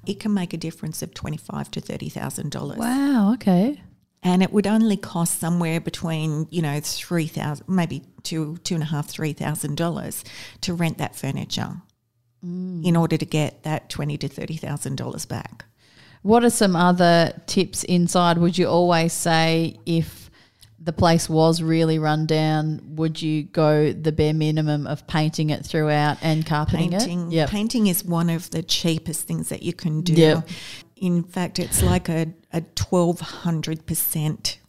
it 0.06 0.20
can 0.20 0.34
make 0.34 0.52
a 0.54 0.58
difference 0.58 1.02
of 1.02 1.14
twenty 1.14 1.38
five 1.38 1.72
to 1.72 1.80
thirty 1.80 2.10
thousand 2.10 2.52
dollars. 2.52 2.78
Wow, 2.80 3.34
okay. 3.36 3.82
And 4.26 4.42
it 4.42 4.52
would 4.52 4.66
only 4.66 4.98
cost 4.98 5.40
somewhere 5.40 5.80
between, 5.80 6.48
you 6.50 6.62
know, 6.62 6.80
three 6.82 7.28
thousand, 7.28 7.68
maybe 7.70 8.02
two, 8.24 8.58
two 8.64 8.74
and 8.74 8.84
a 8.84 8.88
half, 8.88 9.08
three 9.08 9.34
thousand 9.34 9.78
dollars 9.78 10.24
to 10.62 10.74
rent 10.74 10.98
that 10.98 11.16
furniture 11.16 11.74
mm. 12.44 12.84
in 12.84 12.96
order 12.98 13.18
to 13.18 13.26
get 13.26 13.64
that 13.64 13.90
twenty 13.90 14.18
to 14.18 14.28
thirty 14.28 14.58
thousand 14.58 14.98
dollars 14.98 15.26
back. 15.28 15.66
What 16.24 16.44
are 16.44 16.50
some 16.50 16.76
other 16.76 17.40
tips 17.46 17.84
inside? 17.84 18.40
Would 18.40 18.58
you 18.58 18.68
always 18.68 19.14
say 19.14 19.78
if 19.86 20.32
the 20.80 20.94
place 20.94 21.30
was 21.30 21.62
really 21.62 22.00
run 22.00 22.26
down, 22.26 22.80
would 22.96 23.22
you 23.22 23.44
go 23.44 23.92
the 23.92 24.12
bare 24.12 24.34
minimum 24.34 24.88
of 24.88 25.06
painting 25.08 25.50
it 25.50 25.66
throughout 25.66 26.18
and 26.22 26.46
carpeting 26.46 26.92
Painting, 26.92 27.32
it? 27.32 27.36
Yep. 27.36 27.50
painting 27.50 27.88
is 27.88 28.04
one 28.04 28.30
of 28.30 28.50
the 28.52 28.62
cheapest 28.64 29.28
things 29.28 29.50
that 29.50 29.64
you 29.64 29.74
can 29.74 30.02
do. 30.02 30.14
Yep. 30.14 30.50
In 30.96 31.24
fact, 31.24 31.60
it's 31.60 31.84
like 31.84 32.08
a, 32.10 32.34
a 32.54 32.62
twelve 32.62 33.20
hundred 33.20 33.86
percent, 33.86 34.60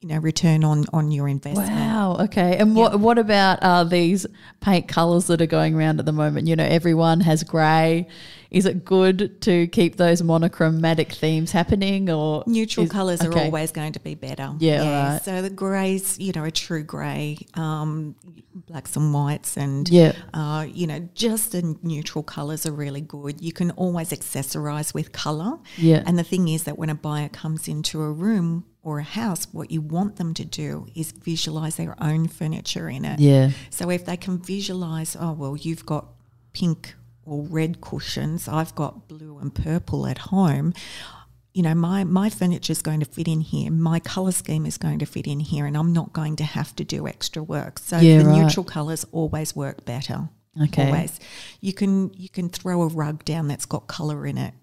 you 0.00 0.08
know, 0.08 0.18
return 0.18 0.62
on 0.62 0.84
on 0.92 1.10
your 1.10 1.28
investment. 1.28 1.68
Wow. 1.68 2.16
Okay. 2.20 2.56
And 2.56 2.76
what 2.76 3.00
what 3.00 3.18
about 3.18 3.58
uh, 3.62 3.84
these 3.84 4.26
paint 4.60 4.86
colours 4.86 5.26
that 5.26 5.42
are 5.42 5.46
going 5.46 5.74
around 5.74 5.98
at 5.98 6.06
the 6.06 6.12
moment? 6.12 6.46
You 6.46 6.54
know, 6.54 6.64
everyone 6.64 7.20
has 7.20 7.42
grey. 7.42 8.06
Is 8.52 8.66
it 8.66 8.84
good 8.84 9.40
to 9.42 9.66
keep 9.68 9.96
those 9.96 10.22
monochromatic 10.22 11.12
themes 11.12 11.52
happening, 11.52 12.10
or 12.10 12.44
Neutral 12.46 12.86
colours 12.86 13.22
are 13.22 13.36
always 13.36 13.72
going 13.72 13.92
to 13.94 14.00
be 14.00 14.14
better. 14.14 14.52
Yeah, 14.58 15.12
right. 15.14 15.22
So 15.24 15.40
the 15.40 15.48
greys, 15.50 16.18
you 16.18 16.32
know, 16.32 16.44
a 16.44 16.50
true 16.50 16.82
grey, 16.82 17.38
um, 17.54 18.14
blacks 18.68 18.94
and 18.94 19.14
whites, 19.14 19.56
and 19.56 19.88
Yeah. 19.88 20.12
uh, 20.34 20.66
you 20.70 20.86
know, 20.86 21.08
just 21.14 21.52
the 21.52 21.76
neutral 21.82 22.22
colours 22.22 22.66
are 22.66 22.72
really 22.72 23.00
good. 23.00 23.40
You 23.40 23.52
can 23.54 23.70
always 23.72 24.10
accessorize 24.10 24.92
with 24.92 25.12
colour. 25.12 25.58
Yeah. 25.78 26.02
And 26.06 26.18
the 26.18 26.22
thing 26.24 26.48
is 26.48 26.64
that 26.64 26.78
when 26.78 26.90
a 26.90 26.94
buyer 26.94 27.30
comes 27.30 27.68
into 27.68 28.02
a 28.02 28.12
room 28.12 28.64
or 28.82 28.98
a 28.98 29.02
house, 29.04 29.46
what 29.52 29.70
you 29.70 29.80
want 29.80 30.16
them 30.16 30.34
to 30.34 30.44
do 30.44 30.86
is 30.94 31.12
visualize 31.12 31.76
their 31.76 31.94
own 32.02 32.28
furniture 32.28 32.90
in 32.90 33.06
it. 33.06 33.18
Yeah. 33.18 33.50
So 33.70 33.88
if 33.90 34.04
they 34.04 34.18
can 34.18 34.38
visualize, 34.38 35.16
oh 35.18 35.32
well, 35.32 35.56
you've 35.56 35.86
got 35.86 36.08
pink 36.52 36.94
or 37.24 37.42
red 37.44 37.80
cushions, 37.80 38.48
I've 38.48 38.74
got 38.74 39.08
blue 39.08 39.38
and 39.38 39.54
purple 39.54 40.06
at 40.06 40.18
home. 40.18 40.74
You 41.54 41.62
know, 41.62 41.74
my 41.74 42.04
my 42.04 42.30
furniture 42.30 42.72
is 42.72 42.80
going 42.82 43.00
to 43.00 43.06
fit 43.06 43.28
in 43.28 43.40
here. 43.42 43.70
My 43.70 44.00
color 44.00 44.32
scheme 44.32 44.64
is 44.66 44.78
going 44.78 44.98
to 45.00 45.06
fit 45.06 45.26
in 45.26 45.40
here, 45.40 45.66
and 45.66 45.76
I'm 45.76 45.92
not 45.92 46.12
going 46.12 46.36
to 46.36 46.44
have 46.44 46.74
to 46.76 46.84
do 46.84 47.06
extra 47.06 47.42
work. 47.42 47.78
So 47.78 47.98
Yeah, 47.98 48.18
the 48.18 48.24
right. 48.24 48.42
neutral 48.42 48.64
colors 48.64 49.04
always 49.12 49.54
work 49.54 49.84
better. 49.84 50.28
Okay. 50.64 50.86
Always, 50.86 51.20
you 51.60 51.72
can 51.72 52.12
you 52.14 52.28
can 52.28 52.48
throw 52.48 52.82
a 52.82 52.86
rug 52.86 53.24
down 53.24 53.48
that's 53.48 53.66
got 53.66 53.86
color 53.86 54.26
in 54.26 54.38
it. 54.38 54.54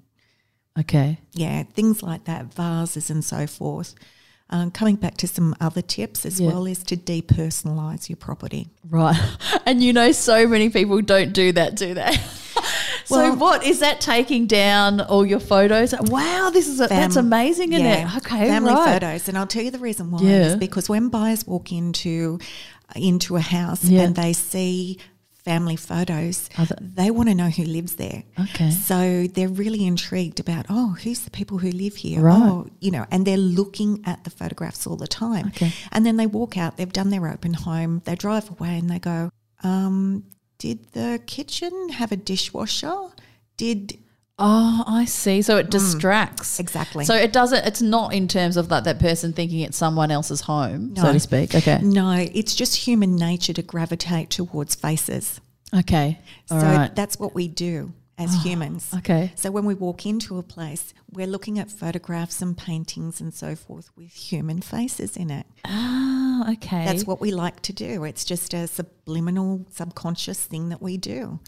Okay. 0.80 1.20
Yeah, 1.34 1.64
things 1.64 2.02
like 2.02 2.26
that, 2.26 2.54
vases 2.54 3.10
and 3.10 3.24
so 3.24 3.46
forth. 3.48 3.96
Um, 4.52 4.72
coming 4.72 4.96
back 4.96 5.16
to 5.18 5.28
some 5.28 5.56
other 5.62 5.82
tips 5.84 6.26
as 6.26 6.40
Yeah. 6.40 6.48
well 6.48 6.66
is 6.66 6.84
to 6.86 6.98
depersonalize 6.98 8.10
your 8.10 8.16
property. 8.18 8.70
Right. 8.90 9.16
And 9.68 9.84
you 9.84 9.94
know, 9.94 10.12
so 10.12 10.48
many 10.48 10.70
people 10.70 11.00
don't 11.04 11.32
do 11.34 11.52
that, 11.52 11.76
do 11.76 11.94
they? 11.94 12.16
so 13.10 13.16
Well- 13.18 13.36
what 13.36 13.64
is 13.66 13.80
that 13.80 14.00
taking 14.02 14.48
down 14.48 15.02
all 15.02 15.26
your 15.26 15.40
photos? 15.40 15.94
Wow, 16.00 16.50
this 16.54 16.68
is 16.68 16.80
a, 16.80 16.88
that's 16.88 17.16
amazing, 17.16 17.74
isn't 17.74 17.86
yeah, 17.86 18.16
it? 18.16 18.18
Okay, 18.18 18.48
family 18.48 18.74
right. 18.74 18.94
photos, 18.94 19.28
and 19.28 19.38
I'll 19.38 19.48
tell 19.48 19.64
you 19.64 19.72
the 19.72 19.80
reason 19.80 20.12
why 20.12 20.22
Yeah. 20.22 20.42
is 20.48 20.56
because 20.56 20.88
when 20.90 21.10
buyers 21.10 21.46
walk 21.46 21.72
into 21.72 22.40
into 22.96 23.36
a 23.36 23.42
house 23.42 23.84
Yeah. 23.84 24.02
and 24.02 24.16
they 24.16 24.34
see 24.34 24.98
family 25.32 25.76
photos, 25.76 26.50
they 26.82 27.12
want 27.12 27.30
to 27.30 27.36
know 27.36 27.50
who 27.50 27.64
lives 27.64 27.94
there. 27.96 28.24
Okay. 28.40 28.72
So 28.72 29.28
they're 29.34 29.48
really 29.48 29.86
intrigued 29.86 30.40
about, 30.40 30.66
oh, 30.70 30.96
who's 31.04 31.20
the 31.22 31.32
people 31.32 31.60
who 31.60 31.70
live 31.72 31.96
here? 31.96 32.22
Right. 32.22 32.42
Oh, 32.42 32.68
you 32.80 32.92
know, 32.92 33.06
and 33.12 33.26
they're 33.28 33.38
looking 33.38 34.02
at 34.06 34.24
the 34.24 34.30
photographs 34.32 34.86
all 34.88 34.96
the 34.96 35.08
time. 35.08 35.48
Okay. 35.48 35.72
And 35.92 36.06
then 36.06 36.18
they 36.18 36.26
walk 36.28 36.58
out, 36.58 36.78
they've 36.78 36.92
done 36.92 37.10
their 37.10 37.28
open 37.28 37.54
home, 37.54 38.02
they 38.06 38.16
drive 38.16 38.50
away 38.50 38.78
and 38.78 38.90
they 38.90 39.00
go, 39.00 39.30
um, 39.64 40.24
did 40.60 40.92
the 40.92 41.20
kitchen 41.26 41.90
have 41.90 42.12
a 42.12 42.16
dishwasher? 42.18 43.08
Did 43.58 43.98
Oh, 44.42 44.84
I 44.88 45.04
see. 45.04 45.42
So 45.42 45.58
it 45.58 45.70
distracts. 45.70 46.58
Mm. 46.58 46.60
Exactly. 46.62 47.06
So 47.06 47.14
it 47.14 47.34
doesn't. 47.34 47.66
It's 47.68 47.82
not 47.82 48.14
in 48.14 48.28
terms 48.30 48.56
of 48.56 48.70
that 48.70 48.86
that 48.86 49.00
person 49.00 49.34
thinking 49.34 49.60
it's 49.60 49.76
someone 49.78 50.12
else's 50.12 50.42
home, 50.42 50.96
so 50.96 51.12
to 51.12 51.20
speak. 51.20 51.54
Okay. 51.54 51.80
no, 51.82 52.12
it's 52.34 52.56
just 52.56 52.76
human 52.78 53.18
nature 53.18 53.52
to 53.52 53.62
gravitate 53.62 54.30
towards 54.30 54.76
faces. 54.76 55.42
Okay. 55.78 56.20
All 56.50 56.62
so 56.62 56.66
right. 56.66 56.96
that's 56.96 57.20
what 57.20 57.36
we 57.36 57.50
do 57.50 57.92
as 58.18 58.44
humans. 58.44 58.92
Okay. 58.98 59.32
So 59.36 59.52
when 59.52 59.66
we 59.66 59.74
walk 59.74 60.06
into 60.06 60.38
a 60.38 60.44
place, 60.44 60.94
we're 61.12 61.28
looking 61.28 61.60
at 61.60 61.70
photographs 61.70 62.42
and 62.42 62.58
paintings 62.58 63.22
and 63.22 63.34
so 63.34 63.56
forth 63.56 63.90
with 63.96 64.14
human 64.14 64.62
faces 64.62 65.16
in 65.18 65.32
it. 65.32 65.46
Ah, 65.66 65.99
Oh, 66.40 66.52
okay. 66.54 66.86
That's 66.86 67.06
what 67.06 67.20
we 67.20 67.32
like 67.32 67.62
to 67.64 67.74
do. 67.74 68.04
It's 68.04 68.24
just 68.24 68.54
a 68.54 68.68
subliminal, 68.68 69.66
subconscious 69.72 70.44
thing 70.46 70.70
that 70.70 70.82
we 70.82 70.98
do. 70.98 71.40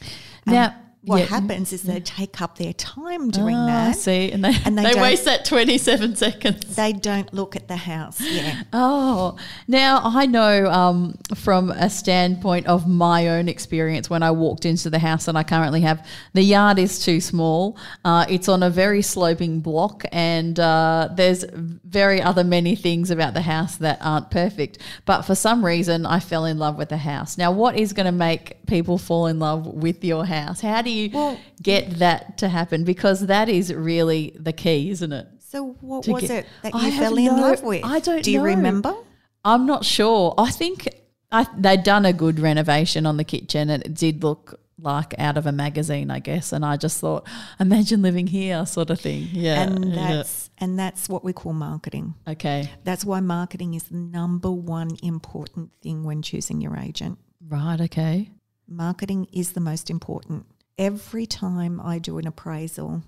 Now- 0.46 0.68
um, 0.68 0.74
what 1.04 1.20
yeah. 1.20 1.26
happens 1.26 1.74
is 1.74 1.82
they 1.82 2.00
take 2.00 2.42
up 2.42 2.60
their 2.60 2.74
time 2.74 3.32
doing 3.32 3.56
I 3.56 3.88
that. 3.88 3.96
see, 3.96 4.32
and 4.32 4.46
they 4.46 4.54
And 4.66 4.78
they 4.78 4.84
they, 4.94 5.02
waste 5.02 5.26
that 5.26 5.46
twenty 5.46 5.80
seven 5.80 6.16
seconds. 6.16 6.76
They 6.76 6.94
don't 6.94 7.34
look 7.34 7.56
at 7.56 7.68
the 7.68 7.76
house. 7.76 8.22
Yeah. 8.22 8.62
Oh, 8.72 9.36
now 9.68 10.02
I 10.04 10.28
know 10.28 10.70
um, 10.70 11.18
from 11.34 11.72
a 11.72 11.90
standpoint 11.90 12.68
of 12.68 12.88
my 12.88 13.30
own 13.30 13.50
experience 13.50 14.10
when 14.12 14.22
I 14.22 14.30
walked 14.30 14.66
into 14.66 14.92
the 14.92 15.00
house 15.00 15.26
that 15.26 15.36
I 15.36 15.44
currently 15.44 15.82
have, 15.82 16.08
the 16.34 16.44
yard 16.44 16.78
is 16.78 17.04
too 17.04 17.20
small. 17.20 17.78
Uh, 18.06 18.26
it's 18.30 18.48
on 18.48 18.62
a 18.62 18.70
very 18.70 19.02
sloping 19.02 19.60
block, 19.60 20.04
and 20.12 20.60
uh, 20.60 21.10
there's 21.16 21.46
very 21.52 22.22
other 22.22 22.44
many 22.44 22.76
things 22.76 23.10
about 23.10 23.34
the 23.34 23.42
house 23.42 23.78
that 23.78 23.98
aren't 24.02 24.30
perfect. 24.30 24.78
But 25.06 25.24
for 25.24 25.34
some 25.34 25.66
reason, 25.66 26.06
I 26.06 26.20
fell 26.20 26.46
in 26.46 26.60
love 26.60 26.78
with 26.78 26.90
the 26.90 26.98
house. 26.98 27.40
Now, 27.40 27.52
what 27.52 27.76
is 27.76 27.92
going 27.92 28.06
to 28.06 28.12
make 28.12 28.66
people 28.68 29.00
fall 29.00 29.26
in 29.26 29.40
love 29.40 29.66
with 29.66 30.04
your 30.04 30.26
house? 30.26 30.62
How 30.62 30.82
do 30.82 30.91
you 30.92 31.10
Well- 31.14 31.38
get 31.62 32.00
that 32.00 32.38
to 32.40 32.50
happen? 32.50 32.84
Because 32.84 33.28
that 33.28 33.50
is 33.50 33.74
really 33.74 34.36
the 34.40 34.54
key, 34.54 34.90
isn't 34.90 35.12
it? 35.12 35.28
So 35.40 35.76
what 35.82 36.08
was 36.08 36.22
get- 36.22 36.32
it 36.32 36.46
that 36.64 36.74
you 36.74 36.80
have 36.80 36.94
fell 37.04 37.18
in 37.18 37.26
no- 37.26 37.36
love 37.42 37.64
with? 37.64 37.84
I 37.84 38.00
don't 38.00 38.18
know. 38.18 38.22
Do 38.22 38.32
you 38.32 38.40
know. 38.40 38.46
remember? 38.46 38.96
I'm 39.44 39.66
not 39.66 39.84
sure. 39.86 40.34
I 40.38 40.52
think 40.52 40.88
I, 41.32 41.48
they'd 41.58 41.84
done 41.84 42.06
a 42.06 42.14
good 42.14 42.40
renovation 42.40 43.06
on 43.06 43.18
the 43.18 43.24
kitchen 43.24 43.70
and 43.70 43.84
it 43.84 43.94
did 43.94 44.24
look 44.24 44.60
like 44.78 45.14
out 45.20 45.38
of 45.38 45.46
a 45.46 45.52
magazine, 45.52 46.10
I 46.10 46.20
guess. 46.20 46.52
And 46.52 46.66
I 46.66 46.78
just 46.78 47.00
thought, 47.00 47.28
imagine 47.60 48.02
living 48.02 48.28
here, 48.28 48.66
sort 48.66 48.90
of 48.90 49.00
thing. 49.00 49.28
Yeah. 49.32 49.62
and 49.64 49.94
yeah. 49.94 50.14
that's 50.16 50.50
and 50.58 50.78
that's 50.78 51.10
what 51.10 51.24
we 51.24 51.34
call 51.34 51.54
marketing. 51.54 52.14
okay. 52.28 52.70
That's 52.84 53.04
why 53.04 53.20
marketing 53.20 53.74
is 53.74 53.84
the 53.84 53.98
number 53.98 54.52
one 54.52 54.92
important 55.02 55.72
thing 55.82 56.04
when 56.04 56.22
choosing 56.22 56.62
your 56.62 56.78
agent. 56.78 57.18
Right. 57.48 57.82
Okay. 57.82 58.32
Marketing 58.68 59.28
is 59.34 59.52
the 59.54 59.60
most 59.60 59.90
important. 59.90 60.46
Every 60.78 61.26
time 61.26 61.80
I 61.80 62.00
do 62.00 62.18
an 62.18 62.28
appraisal, 62.28 63.04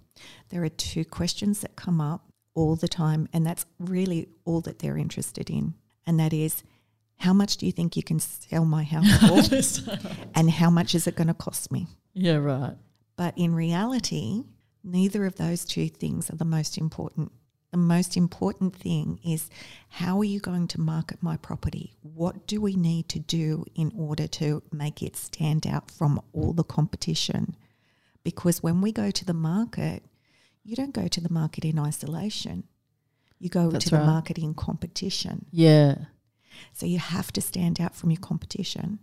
there 0.49 0.63
are 0.63 0.69
two 0.69 1.05
questions 1.05 1.61
that 1.61 1.75
come 1.75 1.99
up 1.99 2.27
all 2.53 2.75
the 2.75 2.87
time, 2.87 3.27
and 3.33 3.45
that's 3.45 3.65
really 3.79 4.29
all 4.45 4.61
that 4.61 4.79
they're 4.79 4.97
interested 4.97 5.49
in. 5.49 5.73
And 6.05 6.19
that 6.19 6.33
is, 6.33 6.63
how 7.17 7.33
much 7.33 7.57
do 7.57 7.65
you 7.65 7.71
think 7.71 7.95
you 7.95 8.03
can 8.03 8.19
sell 8.19 8.65
my 8.65 8.83
house 8.83 9.79
for? 9.79 9.97
and 10.35 10.51
how 10.51 10.69
much 10.69 10.93
is 10.93 11.07
it 11.07 11.15
going 11.15 11.27
to 11.27 11.33
cost 11.33 11.71
me? 11.71 11.87
yeah. 12.13 12.35
Right. 12.35 12.75
But 13.15 13.37
in 13.37 13.53
reality, 13.53 14.43
neither 14.83 15.25
of 15.25 15.35
those 15.35 15.65
two 15.65 15.87
things 15.87 16.29
are 16.31 16.35
the 16.35 16.45
most 16.45 16.77
important. 16.79 17.31
The 17.73 17.77
most 17.79 18.15
important 18.15 18.75
thing 18.75 19.19
is 19.25 19.49
how 19.89 20.19
are 20.19 20.23
you 20.23 20.39
going 20.39 20.67
to 20.67 20.79
market 20.79 21.23
my 21.23 21.37
property? 21.37 21.95
What 22.03 22.45
do 22.45 22.61
we 22.61 22.75
need 22.75 23.09
to 23.09 23.17
do 23.19 23.65
in 23.73 23.91
order 23.97 24.27
to 24.27 24.61
make 24.71 25.01
it 25.01 25.15
stand 25.17 25.65
out 25.65 25.89
from 25.89 26.21
all 26.33 26.53
the 26.53 26.63
competition? 26.63 27.55
Because 28.23 28.61
when 28.61 28.79
we 28.79 28.91
go 28.91 29.09
to 29.09 29.25
the 29.25 29.33
market, 29.33 30.03
you 30.63 30.75
don't 30.75 30.93
go 30.93 31.07
to 31.07 31.19
the 31.19 31.33
market 31.33 31.65
in 31.65 31.79
isolation. 31.79 32.65
You 33.39 33.49
go 33.49 33.71
That's 33.71 33.85
to 33.85 33.89
the 33.89 33.97
right. 33.97 34.05
market 34.05 34.37
in 34.37 34.53
competition. 34.53 35.47
Yeah. 35.49 35.95
So 36.73 36.85
you 36.85 36.99
have 36.99 37.33
to 37.33 37.41
stand 37.41 37.81
out 37.81 37.95
from 37.95 38.11
your 38.11 38.21
competition. 38.21 38.99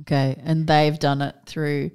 Okay. 0.00 0.40
And 0.42 0.66
they've 0.66 0.98
done 0.98 1.20
it 1.20 1.36
through 1.44 1.90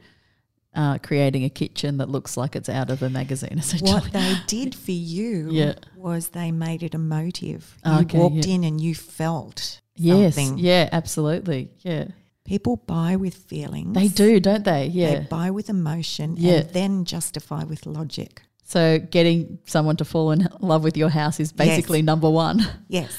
uh, 0.75 0.97
creating 0.99 1.43
a 1.43 1.49
kitchen 1.49 1.97
that 1.97 2.09
looks 2.09 2.37
like 2.37 2.55
it's 2.55 2.69
out 2.69 2.89
of 2.89 3.01
a 3.01 3.09
magazine, 3.09 3.57
essentially. 3.59 3.91
What 3.91 4.11
they 4.13 4.35
did 4.47 4.75
for 4.75 4.91
you 4.91 5.49
Yeah. 5.51 5.73
was 5.95 6.29
they 6.29 6.51
made 6.51 6.83
it 6.83 6.93
emotive. 6.93 7.77
You 7.85 7.91
Okay, 8.01 8.17
walked 8.17 8.45
yeah. 8.47 8.55
in 8.55 8.63
and 8.63 8.79
you 8.79 8.93
felt 8.95 9.81
yes. 9.95 10.35
something. 10.35 10.57
Yeah. 10.59 10.89
Absolutely. 10.91 11.69
Yeah. 11.79 12.05
People 12.45 12.77
buy 12.77 13.15
with 13.15 13.35
feelings. 13.35 13.93
They 13.93 14.07
do, 14.07 14.39
don't 14.39 14.63
they? 14.63 14.87
Yeah. 14.87 15.19
They 15.19 15.25
buy 15.25 15.51
with 15.51 15.69
emotion 15.69 16.35
Yeah. 16.37 16.53
and 16.61 16.69
then 16.71 17.05
justify 17.05 17.63
with 17.63 17.85
logic. 17.85 18.41
So 18.63 18.99
getting 18.99 19.59
someone 19.65 19.97
to 19.97 20.05
fall 20.05 20.31
in 20.31 20.47
love 20.59 20.83
with 20.83 20.95
your 20.97 21.09
house 21.09 21.39
is 21.39 21.51
basically 21.51 22.01
number 22.03 22.29
one. 22.29 22.65
Yes. 22.87 23.11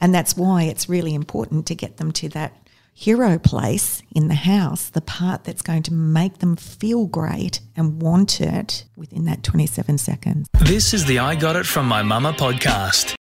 And 0.00 0.14
that's 0.14 0.36
why 0.36 0.64
it's 0.64 0.86
really 0.88 1.14
important 1.14 1.66
to 1.66 1.74
get 1.74 1.96
them 1.96 2.12
to 2.12 2.28
that 2.30 2.52
hero 2.94 3.38
place 3.38 4.02
in 4.14 4.28
the 4.28 4.34
house, 4.34 4.88
the 4.88 5.00
part 5.00 5.44
that's 5.44 5.62
going 5.62 5.82
to 5.82 5.92
make 5.92 6.38
them 6.38 6.54
feel 6.56 7.06
great 7.06 7.60
and 7.76 8.00
want 8.00 8.40
it 8.40 8.84
within 8.96 9.24
that 9.24 9.42
27 9.42 9.98
seconds. 9.98 10.48
This 10.60 10.94
is 10.94 11.04
the 11.04 11.18
I 11.18 11.34
Got 11.34 11.56
It 11.56 11.66
From 11.66 11.86
My 11.86 12.02
Mama 12.02 12.32
podcast. 12.32 13.12